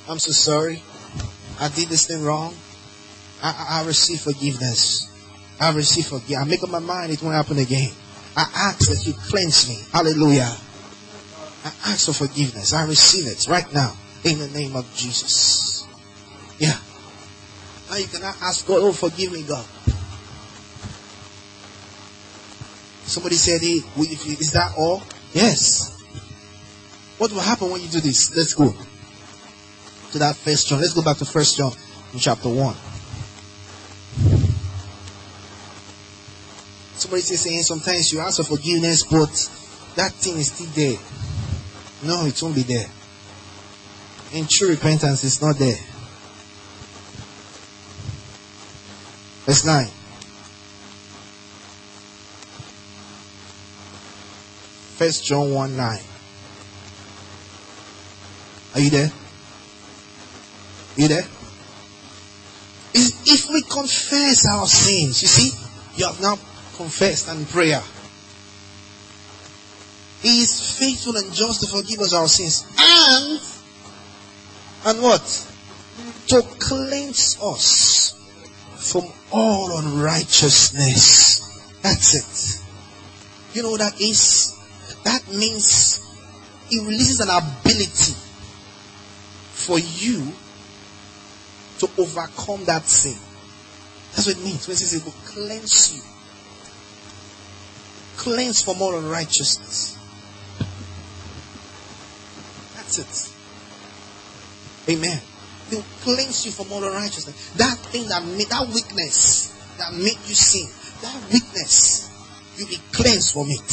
I'm 0.09 0.19
so 0.19 0.31
sorry. 0.31 0.81
I 1.59 1.69
did 1.69 1.89
this 1.89 2.07
thing 2.07 2.23
wrong. 2.23 2.55
I, 3.43 3.49
I, 3.49 3.81
I 3.81 3.85
receive 3.85 4.21
forgiveness. 4.21 5.07
I 5.59 5.71
receive 5.73 6.07
forgiveness. 6.07 6.39
I 6.39 6.45
make 6.45 6.63
up 6.63 6.69
my 6.69 6.79
mind 6.79 7.11
it 7.11 7.21
won't 7.21 7.35
happen 7.35 7.57
again. 7.57 7.91
I 8.35 8.47
ask 8.55 8.89
that 8.89 9.05
you 9.05 9.13
cleanse 9.13 9.67
me. 9.67 9.77
Hallelujah. 9.91 10.49
I 11.65 11.67
ask 11.87 12.05
for 12.05 12.13
forgiveness. 12.13 12.73
I 12.73 12.85
receive 12.85 13.27
it 13.27 13.47
right 13.49 13.71
now 13.73 13.93
in 14.23 14.39
the 14.39 14.47
name 14.47 14.75
of 14.75 14.85
Jesus. 14.95 15.85
Yeah. 16.57 16.77
Now 17.89 17.97
you 17.97 18.07
cannot 18.07 18.41
ask 18.41 18.65
God, 18.65 18.79
oh, 18.81 18.93
forgive 18.93 19.33
me, 19.33 19.43
God. 19.43 19.65
Somebody 23.03 23.35
said, 23.35 23.61
hey, 23.61 23.81
is 23.97 24.51
that 24.53 24.73
all? 24.77 25.01
Yes. 25.33 25.97
What 27.17 27.31
will 27.31 27.41
happen 27.41 27.71
when 27.71 27.81
you 27.81 27.89
do 27.89 27.99
this? 27.99 28.33
Let's 28.35 28.53
go 28.53 28.73
to 30.11 30.19
that 30.19 30.35
first 30.35 30.67
John. 30.67 30.79
Let's 30.79 30.93
go 30.93 31.03
back 31.03 31.17
to 31.17 31.25
first 31.25 31.57
John 31.57 31.73
in 32.13 32.19
chapter 32.19 32.49
1. 32.49 32.75
Somebody 36.95 37.21
says 37.21 37.41
saying 37.41 37.63
sometimes 37.63 38.11
you 38.11 38.19
ask 38.19 38.37
for 38.37 38.57
forgiveness, 38.57 39.03
but 39.03 39.29
that 39.95 40.11
thing 40.13 40.37
is 40.37 40.51
still 40.51 40.67
there. 40.75 40.99
No, 42.03 42.25
it 42.25 42.41
won't 42.41 42.55
be 42.55 42.63
there. 42.63 42.87
In 44.33 44.47
true 44.47 44.69
repentance, 44.69 45.23
it's 45.23 45.41
not 45.41 45.57
there. 45.57 45.77
Verse 49.45 49.65
9. 49.65 49.87
First 54.97 55.25
John 55.25 55.53
1 55.53 55.77
9. 55.77 55.99
Are 58.75 58.79
you 58.79 58.89
there? 58.89 59.11
You 60.95 61.07
there? 61.07 61.25
If 62.93 63.49
we 63.49 63.61
confess 63.61 64.47
our 64.49 64.65
sins, 64.65 65.21
you 65.21 65.27
see, 65.27 65.51
you 65.95 66.05
have 66.05 66.19
now 66.21 66.37
confessed 66.75 67.29
and 67.29 67.47
prayer. 67.47 67.81
He 70.21 70.41
is 70.41 70.77
faithful 70.77 71.15
and 71.15 71.31
just 71.33 71.61
to 71.61 71.67
forgive 71.67 71.99
us 71.99 72.13
our 72.13 72.27
sins 72.27 72.65
and 72.77 73.39
and 74.85 75.01
what? 75.03 75.21
To 76.29 76.41
cleanse 76.59 77.37
us 77.41 78.15
from 78.77 79.03
all 79.31 79.77
unrighteousness. 79.77 81.39
That's 81.81 82.15
it. 82.15 83.55
You 83.55 83.63
know 83.63 83.71
what 83.71 83.79
that 83.79 83.99
is? 84.01 84.55
That 85.03 85.27
means 85.33 85.99
it 86.71 86.81
releases 86.81 87.19
an 87.19 87.29
ability 87.29 88.13
for 89.51 89.79
you 89.79 90.33
to 91.79 91.89
overcome 91.97 92.65
that 92.65 92.85
sin. 92.85 93.17
That's 94.11 94.27
what 94.27 94.37
it 94.37 94.43
means 94.43 94.67
when 94.67 94.73
it 94.73 94.77
says 94.77 94.93
it 94.93 95.05
will 95.05 95.11
cleanse 95.25 95.95
you. 95.95 96.01
Cleanse 98.17 98.61
from 98.63 98.81
all 98.81 98.97
unrighteousness. 98.97 99.97
That's 102.75 102.99
it. 102.99 104.93
Amen. 104.93 105.21
It 105.71 105.75
will 105.75 105.83
cleanse 106.01 106.45
you 106.45 106.51
from 106.51 106.71
all 106.71 106.83
unrighteousness. 106.83 107.53
That 107.53 107.77
thing 107.77 108.09
that 108.09 108.23
made 108.25 108.47
that 108.47 108.67
weakness 108.67 109.55
that 109.79 109.93
made 109.93 110.19
you 110.27 110.35
sin, 110.35 110.67
that 111.01 111.31
weakness, 111.31 112.11
you'll 112.57 112.67
be 112.67 112.79
cleansed 112.91 113.33
from 113.33 113.49
it. 113.49 113.69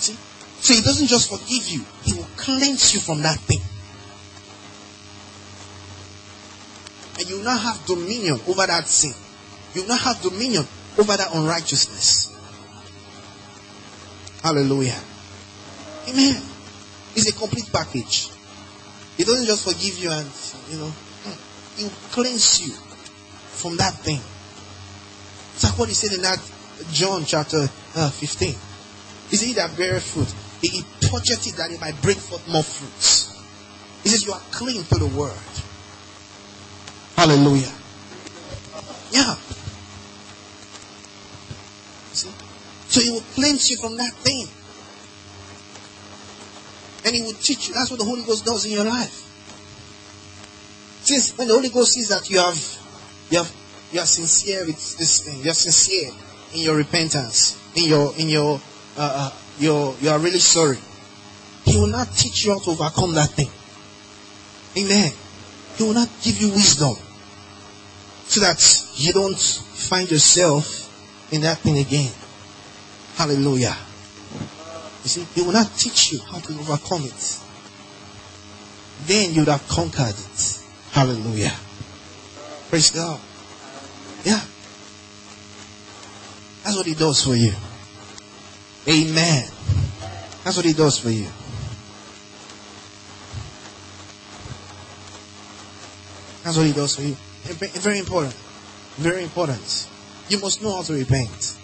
See? 0.00 0.16
So 0.60 0.74
he 0.74 0.80
doesn't 0.80 1.06
just 1.06 1.30
forgive 1.30 1.68
you, 1.68 1.84
he 2.02 2.14
will 2.14 2.28
cleanse 2.36 2.94
you 2.94 3.00
from 3.00 3.22
that 3.22 3.38
thing. 3.40 3.60
You 7.28 7.36
will 7.36 7.44
not 7.44 7.60
have 7.60 7.84
dominion 7.86 8.40
over 8.48 8.66
that 8.66 8.86
sin. 8.86 9.12
You 9.74 9.82
will 9.82 9.88
not 9.88 10.00
have 10.00 10.20
dominion 10.22 10.64
over 10.98 11.16
that 11.16 11.34
unrighteousness. 11.34 12.34
Hallelujah. 14.42 14.98
Amen. 16.08 16.42
It's 17.14 17.28
a 17.28 17.32
complete 17.32 17.70
package. 17.72 18.30
It 19.18 19.26
doesn't 19.26 19.46
just 19.46 19.64
forgive 19.64 19.98
you 19.98 20.10
and, 20.10 20.28
you 20.70 20.78
know, 20.78 20.92
he 21.76 21.84
will 21.84 21.90
cleanse 22.10 22.60
you 22.60 22.72
from 22.72 23.76
that 23.76 23.94
thing. 23.94 24.20
It's 25.54 25.64
like 25.64 25.78
what 25.78 25.88
he 25.88 25.94
said 25.94 26.12
in 26.12 26.22
that 26.22 26.38
John 26.92 27.24
chapter 27.24 27.68
uh, 27.96 28.10
15. 28.10 28.54
He 29.30 29.36
said, 29.36 29.46
He 29.46 29.52
that 29.54 29.76
beareth 29.76 30.04
fruit, 30.04 30.32
he, 30.62 30.68
he 30.68 30.78
it 30.80 31.56
that 31.56 31.70
he 31.70 31.78
might 31.78 32.00
bring 32.00 32.16
forth 32.16 32.46
more 32.48 32.62
fruits. 32.62 33.34
He 34.02 34.08
says 34.08 34.24
you 34.24 34.32
are 34.32 34.40
clean 34.50 34.82
through 34.82 35.08
the 35.08 35.18
word. 35.18 35.34
Hallelujah. 37.18 37.72
Yeah. 39.10 39.34
See? 42.12 42.30
So 42.86 43.00
he 43.00 43.10
will 43.10 43.26
cleanse 43.34 43.68
you 43.68 43.76
from 43.76 43.96
that 43.96 44.12
thing. 44.22 44.46
And 47.04 47.16
he 47.16 47.22
will 47.22 47.32
teach 47.32 47.66
you. 47.66 47.74
That's 47.74 47.90
what 47.90 47.98
the 47.98 48.04
Holy 48.04 48.22
Ghost 48.22 48.44
does 48.44 48.66
in 48.66 48.70
your 48.70 48.84
life. 48.84 49.26
Since 51.02 51.36
when 51.36 51.48
the 51.48 51.54
Holy 51.54 51.70
Ghost 51.70 51.94
sees 51.94 52.10
that 52.10 52.30
you 52.30 52.38
have 52.38 52.54
you 53.30 53.38
have 53.38 53.52
you 53.90 53.98
are 53.98 54.06
sincere 54.06 54.64
with 54.64 54.76
this 54.76 55.18
thing, 55.18 55.42
you 55.42 55.50
are 55.50 55.54
sincere 55.54 56.12
in 56.54 56.60
your 56.60 56.76
repentance, 56.76 57.58
in 57.74 57.88
your 57.88 58.14
in 58.16 58.28
your 58.28 58.60
uh, 58.96 59.32
uh, 59.32 59.36
your 59.58 59.96
you 60.00 60.08
are 60.10 60.20
really 60.20 60.38
sorry. 60.38 60.78
He 61.64 61.76
will 61.78 61.88
not 61.88 62.12
teach 62.12 62.44
you 62.44 62.52
how 62.52 62.60
to 62.60 62.70
overcome 62.70 63.16
that 63.16 63.30
thing. 63.30 63.50
Amen. 64.80 65.10
He 65.76 65.82
will 65.82 65.94
not 65.94 66.08
give 66.22 66.40
you 66.40 66.50
wisdom 66.50 66.94
so 68.28 68.40
that 68.40 68.84
you 68.94 69.12
don't 69.12 69.38
find 69.38 70.10
yourself 70.10 70.84
in 71.32 71.40
that 71.40 71.58
thing 71.58 71.78
again. 71.78 72.12
Hallelujah. 73.16 73.74
You 75.02 75.08
see, 75.08 75.26
he 75.34 75.42
will 75.42 75.52
not 75.52 75.74
teach 75.76 76.12
you 76.12 76.20
how 76.20 76.38
to 76.38 76.52
overcome 76.60 77.04
it. 77.04 77.38
Then 79.06 79.32
you 79.32 79.40
would 79.40 79.48
have 79.48 79.66
conquered 79.68 80.14
it. 80.14 80.60
Hallelujah. 80.92 81.52
Praise 82.68 82.90
God. 82.90 83.18
Yeah. 84.24 84.40
That's 86.64 86.76
what 86.76 86.86
he 86.86 86.94
does 86.94 87.24
for 87.24 87.34
you. 87.34 87.52
Amen. 88.86 89.48
That's 90.44 90.56
what 90.56 90.66
he 90.66 90.74
does 90.74 90.98
for 90.98 91.10
you. 91.10 91.28
That's 96.44 96.56
what 96.56 96.66
he 96.66 96.72
does 96.72 96.96
for 96.96 97.02
you. 97.02 97.16
Ve- 97.54 97.78
Very 97.80 97.98
important. 97.98 98.34
Very 98.96 99.22
important. 99.22 99.88
You 100.28 100.38
must 100.40 100.62
know 100.62 100.76
how 100.76 100.82
to 100.82 100.92
repent. 100.92 101.54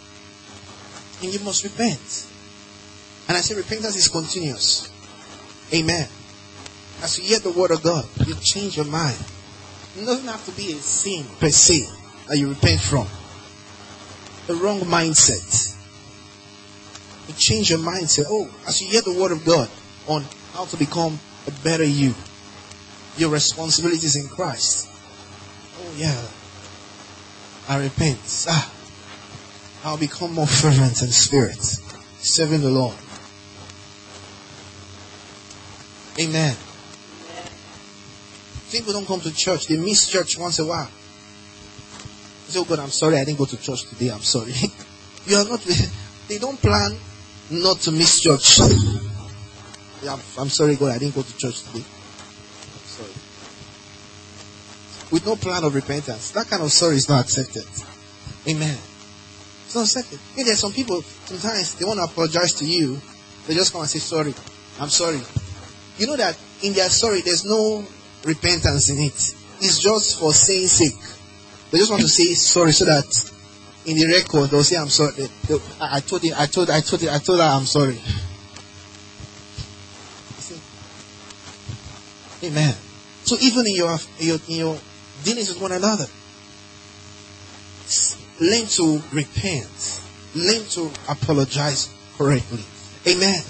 And 1.22 1.32
you 1.32 1.40
must 1.40 1.64
repent. 1.64 2.26
And 3.28 3.36
I 3.36 3.40
say 3.40 3.54
repentance 3.54 3.96
is 3.96 4.08
continuous. 4.08 4.90
Amen. 5.72 6.08
As 7.02 7.18
you 7.18 7.24
hear 7.24 7.38
the 7.38 7.50
word 7.50 7.70
of 7.70 7.82
God, 7.82 8.04
you 8.26 8.34
change 8.36 8.76
your 8.76 8.86
mind. 8.86 9.16
It 9.96 10.04
doesn't 10.04 10.26
have 10.26 10.44
to 10.46 10.52
be 10.52 10.72
a 10.72 10.76
sin 10.76 11.24
per 11.38 11.50
se 11.50 11.86
that 12.28 12.38
you 12.38 12.48
repent 12.48 12.80
from. 12.80 13.06
The 14.46 14.54
wrong 14.54 14.80
mindset. 14.80 15.74
You 17.28 17.34
change 17.34 17.70
your 17.70 17.78
mindset. 17.78 18.24
Oh, 18.28 18.50
as 18.66 18.80
you 18.82 18.88
hear 18.88 19.02
the 19.02 19.14
word 19.14 19.32
of 19.32 19.44
God 19.44 19.68
on 20.06 20.24
how 20.52 20.66
to 20.66 20.76
become 20.76 21.18
a 21.46 21.50
better 21.62 21.84
you, 21.84 22.14
your 23.16 23.30
responsibilities 23.30 24.16
in 24.16 24.28
Christ. 24.28 24.88
Yeah. 25.96 26.26
I 27.68 27.82
repent. 27.82 28.46
Ah, 28.48 28.72
I'll 29.84 29.98
become 29.98 30.34
more 30.34 30.46
fervent 30.46 31.02
in 31.02 31.08
spirit, 31.08 31.62
serving 32.18 32.60
the 32.60 32.70
Lord. 32.70 32.96
Amen. 36.20 36.56
People 38.70 38.92
don't 38.92 39.06
come 39.06 39.20
to 39.20 39.32
church. 39.32 39.68
They 39.68 39.76
miss 39.76 40.08
church 40.08 40.38
once 40.38 40.58
a 40.58 40.66
while. 40.66 40.90
They 42.46 42.52
say, 42.52 42.58
oh 42.60 42.64
God, 42.64 42.80
I'm 42.80 42.90
sorry 42.90 43.18
I 43.18 43.24
didn't 43.24 43.38
go 43.38 43.44
to 43.44 43.56
church 43.56 43.84
today. 43.84 44.08
I'm 44.08 44.20
sorry. 44.20 44.52
you 45.26 45.36
are 45.36 45.44
not, 45.44 45.60
they 46.28 46.38
don't 46.38 46.60
plan 46.60 46.96
not 47.50 47.78
to 47.80 47.92
miss 47.92 48.20
church. 48.20 48.58
I'm, 50.08 50.20
I'm 50.38 50.48
sorry 50.48 50.76
God, 50.76 50.92
I 50.92 50.98
didn't 50.98 51.14
go 51.14 51.22
to 51.22 51.36
church 51.36 51.62
today. 51.62 51.84
I'm 51.84 52.84
sorry. 52.84 53.12
With 55.10 55.26
no 55.26 55.36
plan 55.36 55.64
of 55.64 55.74
repentance. 55.74 56.30
That 56.32 56.48
kind 56.48 56.62
of 56.62 56.72
sorry 56.72 56.96
is 56.96 57.08
not 57.08 57.24
accepted. 57.24 57.64
Amen. 58.48 58.76
It's 59.66 59.74
not 59.74 59.84
accepted. 59.84 60.18
Hey, 60.34 60.42
there's 60.44 60.58
some 60.60 60.72
people, 60.72 61.02
sometimes 61.02 61.74
they 61.76 61.84
want 61.84 61.98
to 61.98 62.04
apologize 62.04 62.54
to 62.54 62.64
you. 62.64 63.00
They 63.46 63.54
just 63.54 63.72
come 63.72 63.82
and 63.82 63.90
say, 63.90 63.98
sorry. 63.98 64.34
I'm 64.80 64.88
sorry. 64.88 65.20
You 65.98 66.06
know 66.08 66.16
that 66.16 66.36
in 66.62 66.72
their 66.72 66.88
sorry, 66.90 67.20
there's 67.20 67.44
no 67.44 67.84
repentance 68.24 68.88
in 68.90 68.98
it. 68.98 69.14
It's 69.60 69.78
just 69.78 70.18
for 70.18 70.32
saying 70.32 70.66
sake. 70.66 71.00
They 71.70 71.78
just 71.78 71.90
want 71.90 72.02
to 72.02 72.08
say 72.08 72.34
sorry 72.34 72.72
so 72.72 72.84
that 72.86 73.30
in 73.86 73.96
the 73.96 74.06
record 74.06 74.50
they'll 74.50 74.64
say 74.64 74.76
I'm 74.76 74.88
sorry. 74.88 75.12
They- 75.12 75.26
they- 75.46 75.62
I 75.80 75.96
I 75.96 76.00
told 76.00 76.24
you, 76.24 76.34
I 76.36 76.46
told, 76.46 76.70
I 76.70 76.80
told 76.80 77.04
I 77.06 77.18
told 77.18 77.38
her 77.38 77.44
I'm 77.46 77.66
sorry. 77.66 78.00
Amen. 82.42 82.74
So 83.24 83.36
even 83.40 83.66
in 83.66 83.74
your, 83.74 83.96
in 84.20 84.26
your, 84.26 84.38
in 84.48 84.56
your 84.56 84.78
dealings 85.24 85.48
with 85.48 85.60
one 85.60 85.72
another, 85.72 86.06
learn 88.40 88.66
to 88.66 89.02
repent. 89.12 90.00
Learn 90.34 90.64
to 90.70 90.90
apologize 91.08 91.88
correctly. 92.18 92.64
Amen. 93.06 93.40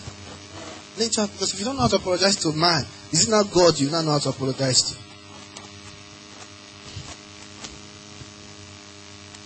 Learn 0.99 1.11
to, 1.11 1.27
because 1.27 1.55
if 1.55 1.59
you 1.59 1.64
don't 1.64 1.77
know 1.77 1.83
how 1.83 1.89
to 1.89 1.97
apologize 1.97 2.37
to 2.37 2.53
man, 2.53 2.85
is 3.11 3.27
it 3.27 3.31
not 3.31 3.51
God 3.51 3.79
you 3.79 3.89
don't 3.89 4.05
know 4.05 4.12
how 4.12 4.18
to 4.18 4.29
apologize 4.29 4.83
to? 4.83 4.99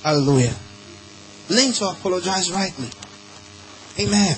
Hallelujah. 0.03 0.55
Learn 1.49 1.73
to 1.73 1.89
apologize 1.89 2.51
rightly. 2.51 2.89
Amen. 3.99 4.37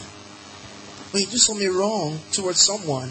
When 1.10 1.22
you 1.22 1.28
do 1.28 1.38
something 1.38 1.72
wrong 1.72 2.18
towards 2.32 2.60
someone, 2.60 3.10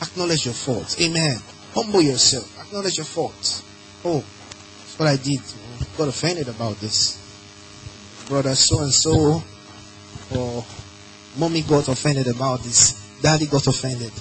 acknowledge 0.00 0.44
your 0.44 0.54
faults. 0.54 1.00
Amen. 1.00 1.38
Humble 1.74 2.02
yourself. 2.02 2.60
Acknowledge 2.60 2.98
your 2.98 3.04
faults. 3.04 3.64
Oh, 4.04 4.18
that's 4.20 4.98
what 4.98 5.08
I 5.08 5.16
did. 5.16 5.40
Got 5.98 6.08
offended 6.08 6.48
about 6.48 6.76
this. 6.76 7.20
Brother 8.28 8.54
so 8.54 8.80
and 8.80 8.92
so, 8.92 9.42
or 10.36 10.64
mommy 11.36 11.62
got 11.62 11.88
offended 11.88 12.28
about 12.28 12.62
this. 12.62 13.20
Daddy 13.20 13.46
got 13.46 13.66
offended. 13.66 14.12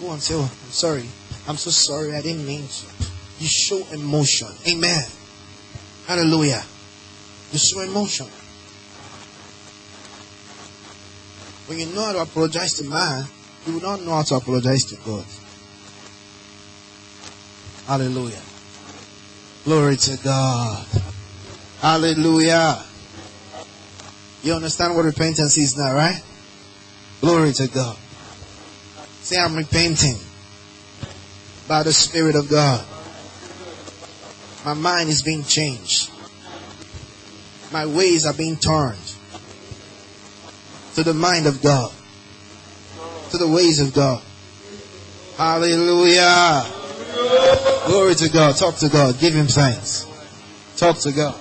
Go 0.00 0.12
and 0.12 0.20
say, 0.20 0.34
Oh, 0.34 0.42
I'm 0.42 0.70
sorry. 0.70 1.08
I'm 1.46 1.56
so 1.56 1.70
sorry. 1.70 2.14
I 2.14 2.20
didn't 2.20 2.46
mean 2.46 2.66
to. 2.66 2.86
You 3.38 3.46
show 3.46 3.80
emotion. 3.92 4.48
Amen. 4.66 5.04
Hallelujah. 6.06 6.64
You 7.52 7.58
show 7.58 7.80
emotion. 7.80 8.26
When 11.66 11.78
you 11.78 11.86
know 11.94 12.06
how 12.06 12.12
to 12.12 12.22
apologize 12.22 12.74
to 12.74 12.84
man, 12.84 13.24
you 13.66 13.74
will 13.74 13.82
not 13.82 14.02
know 14.02 14.14
how 14.14 14.22
to 14.22 14.34
apologize 14.36 14.84
to 14.86 14.96
God. 14.96 15.24
Hallelujah. 17.88 18.42
Glory 19.64 19.96
to 19.96 20.18
God. 20.22 20.86
Hallelujah. 21.80 22.84
You 24.42 24.52
understand 24.52 24.94
what 24.94 25.06
repentance 25.06 25.56
is 25.56 25.74
now, 25.74 25.94
right? 25.94 26.22
Glory 27.22 27.54
to 27.54 27.66
God. 27.66 27.96
Say, 29.22 29.38
I'm 29.38 29.56
repenting 29.56 30.16
by 31.66 31.82
the 31.82 31.94
Spirit 31.94 32.36
of 32.36 32.50
God. 32.50 32.84
My 34.66 34.74
mind 34.74 35.08
is 35.08 35.22
being 35.22 35.44
changed. 35.44 36.10
My 37.72 37.86
ways 37.86 38.26
are 38.26 38.34
being 38.34 38.56
turned 38.56 38.98
to 40.94 41.02
the 41.02 41.14
mind 41.14 41.46
of 41.46 41.62
God, 41.62 41.90
to 43.30 43.38
the 43.38 43.48
ways 43.48 43.80
of 43.80 43.94
God. 43.94 44.22
Hallelujah. 45.38 46.77
Glory 47.86 48.14
to 48.14 48.28
God. 48.28 48.56
Talk 48.56 48.76
to 48.76 48.88
God. 48.88 49.18
Give 49.18 49.34
Him 49.34 49.46
thanks. 49.46 50.06
Talk 50.76 50.98
to 50.98 51.12
God. 51.12 51.34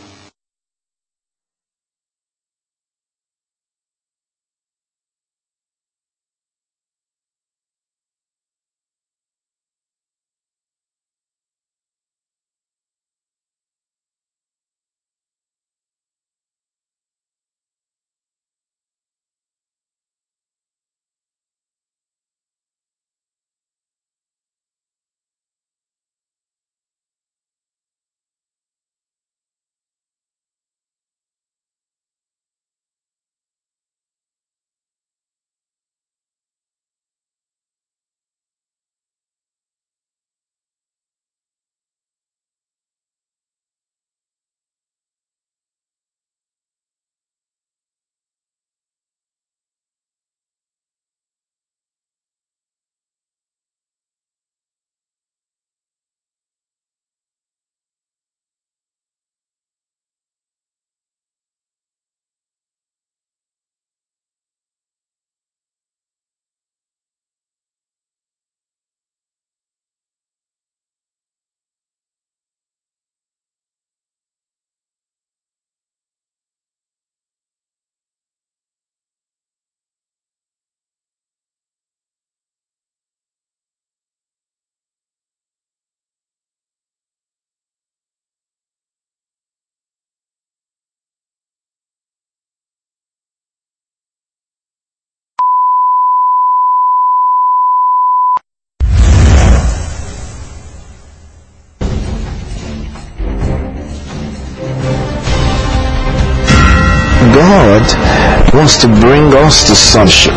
Wants 108.67 108.81
to 108.81 108.87
bring 108.99 109.33
us 109.47 109.63
to 109.63 109.73
sonship. 109.73 110.33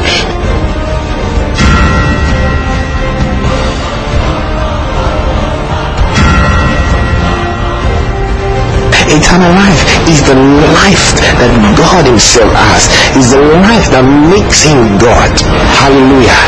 Eternal 9.11 9.51
life 9.59 9.83
is 10.07 10.23
the 10.23 10.39
life 10.79 11.11
that 11.43 11.75
God 11.75 12.07
Himself 12.07 12.55
has. 12.55 12.87
Is 13.19 13.35
the 13.35 13.43
life 13.67 13.91
that 13.91 14.07
makes 14.07 14.63
Him 14.63 14.79
God. 15.03 15.35
Hallelujah. 15.83 16.39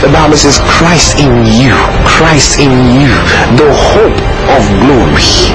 The 0.00 0.08
Bible 0.08 0.38
says 0.40 0.64
Christ 0.64 1.20
in 1.20 1.44
you, 1.44 1.76
Christ 2.08 2.56
in 2.56 2.72
you, 2.96 3.12
the 3.60 3.68
hope 3.68 4.16
of 4.48 4.62
glory. 4.80 5.52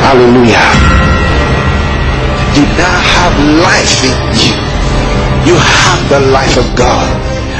Hallelujah. 0.00 1.17
You 2.58 2.64
now 2.74 2.98
have 3.14 3.38
life 3.62 4.02
in 4.02 4.18
you. 4.34 4.58
You 5.46 5.54
have 5.54 6.10
the 6.10 6.18
life 6.32 6.56
of 6.58 6.66
God. 6.74 7.06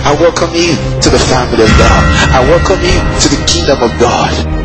I 0.02 0.10
welcome 0.18 0.50
you 0.52 0.74
to 0.74 1.08
the 1.08 1.22
family 1.30 1.62
of 1.62 1.70
God. 1.78 2.02
I 2.34 2.42
welcome 2.42 2.82
you 2.82 2.98
to 3.22 3.28
the 3.30 3.38
kingdom 3.46 3.78
of 3.80 3.94
God. 4.00 4.57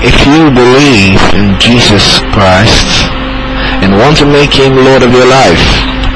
If 0.00 0.16
you 0.24 0.48
believe 0.48 1.20
in 1.36 1.60
Jesus 1.60 2.24
Christ 2.32 2.88
and 3.84 4.00
want 4.00 4.16
to 4.16 4.24
make 4.24 4.56
him 4.56 4.72
Lord 4.72 5.04
of 5.04 5.12
your 5.12 5.28
life, 5.28 5.60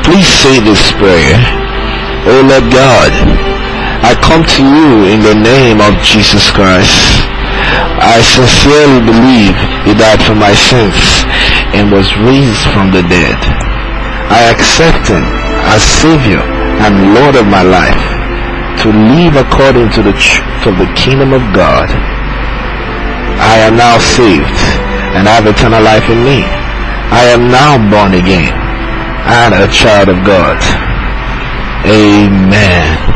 please 0.01 0.25
say 0.25 0.57
this 0.65 0.81
prayer. 0.97 1.37
Oh 2.25 2.41
Lord 2.49 2.65
God, 2.73 3.13
I 4.01 4.17
come 4.25 4.41
to 4.41 4.63
you 4.65 5.05
in 5.13 5.21
the 5.21 5.37
name 5.37 5.85
of 5.85 6.01
Jesus 6.01 6.49
Christ. 6.49 6.97
I 8.01 8.25
sincerely 8.25 9.05
believe 9.05 9.53
he 9.85 9.93
died 9.93 10.25
for 10.25 10.33
my 10.33 10.57
sins 10.57 10.97
and 11.77 11.93
was 11.93 12.09
raised 12.25 12.65
from 12.73 12.89
the 12.89 13.05
dead. 13.05 13.37
I 14.33 14.49
accept 14.49 15.13
him 15.13 15.25
as 15.69 15.85
Savior 15.85 16.41
and 16.81 17.13
Lord 17.13 17.37
of 17.37 17.45
my 17.53 17.61
life 17.61 18.05
to 18.81 18.89
live 18.89 19.37
according 19.37 19.93
to 19.93 20.01
the 20.01 20.17
truth 20.17 20.73
of 20.73 20.81
the 20.81 20.89
kingdom 20.97 21.37
of 21.37 21.45
God. 21.53 22.14
I 23.39 23.59
am 23.67 23.77
now 23.77 23.99
saved 23.99 24.59
and 25.15 25.27
have 25.29 25.47
eternal 25.47 25.83
life 25.83 26.09
in 26.11 26.23
me. 26.25 26.43
I 27.11 27.31
am 27.31 27.49
now 27.51 27.79
born 27.91 28.15
again 28.15 28.53
and 29.27 29.55
a 29.55 29.69
child 29.73 30.09
of 30.09 30.25
God. 30.25 30.59
Amen. 31.87 33.14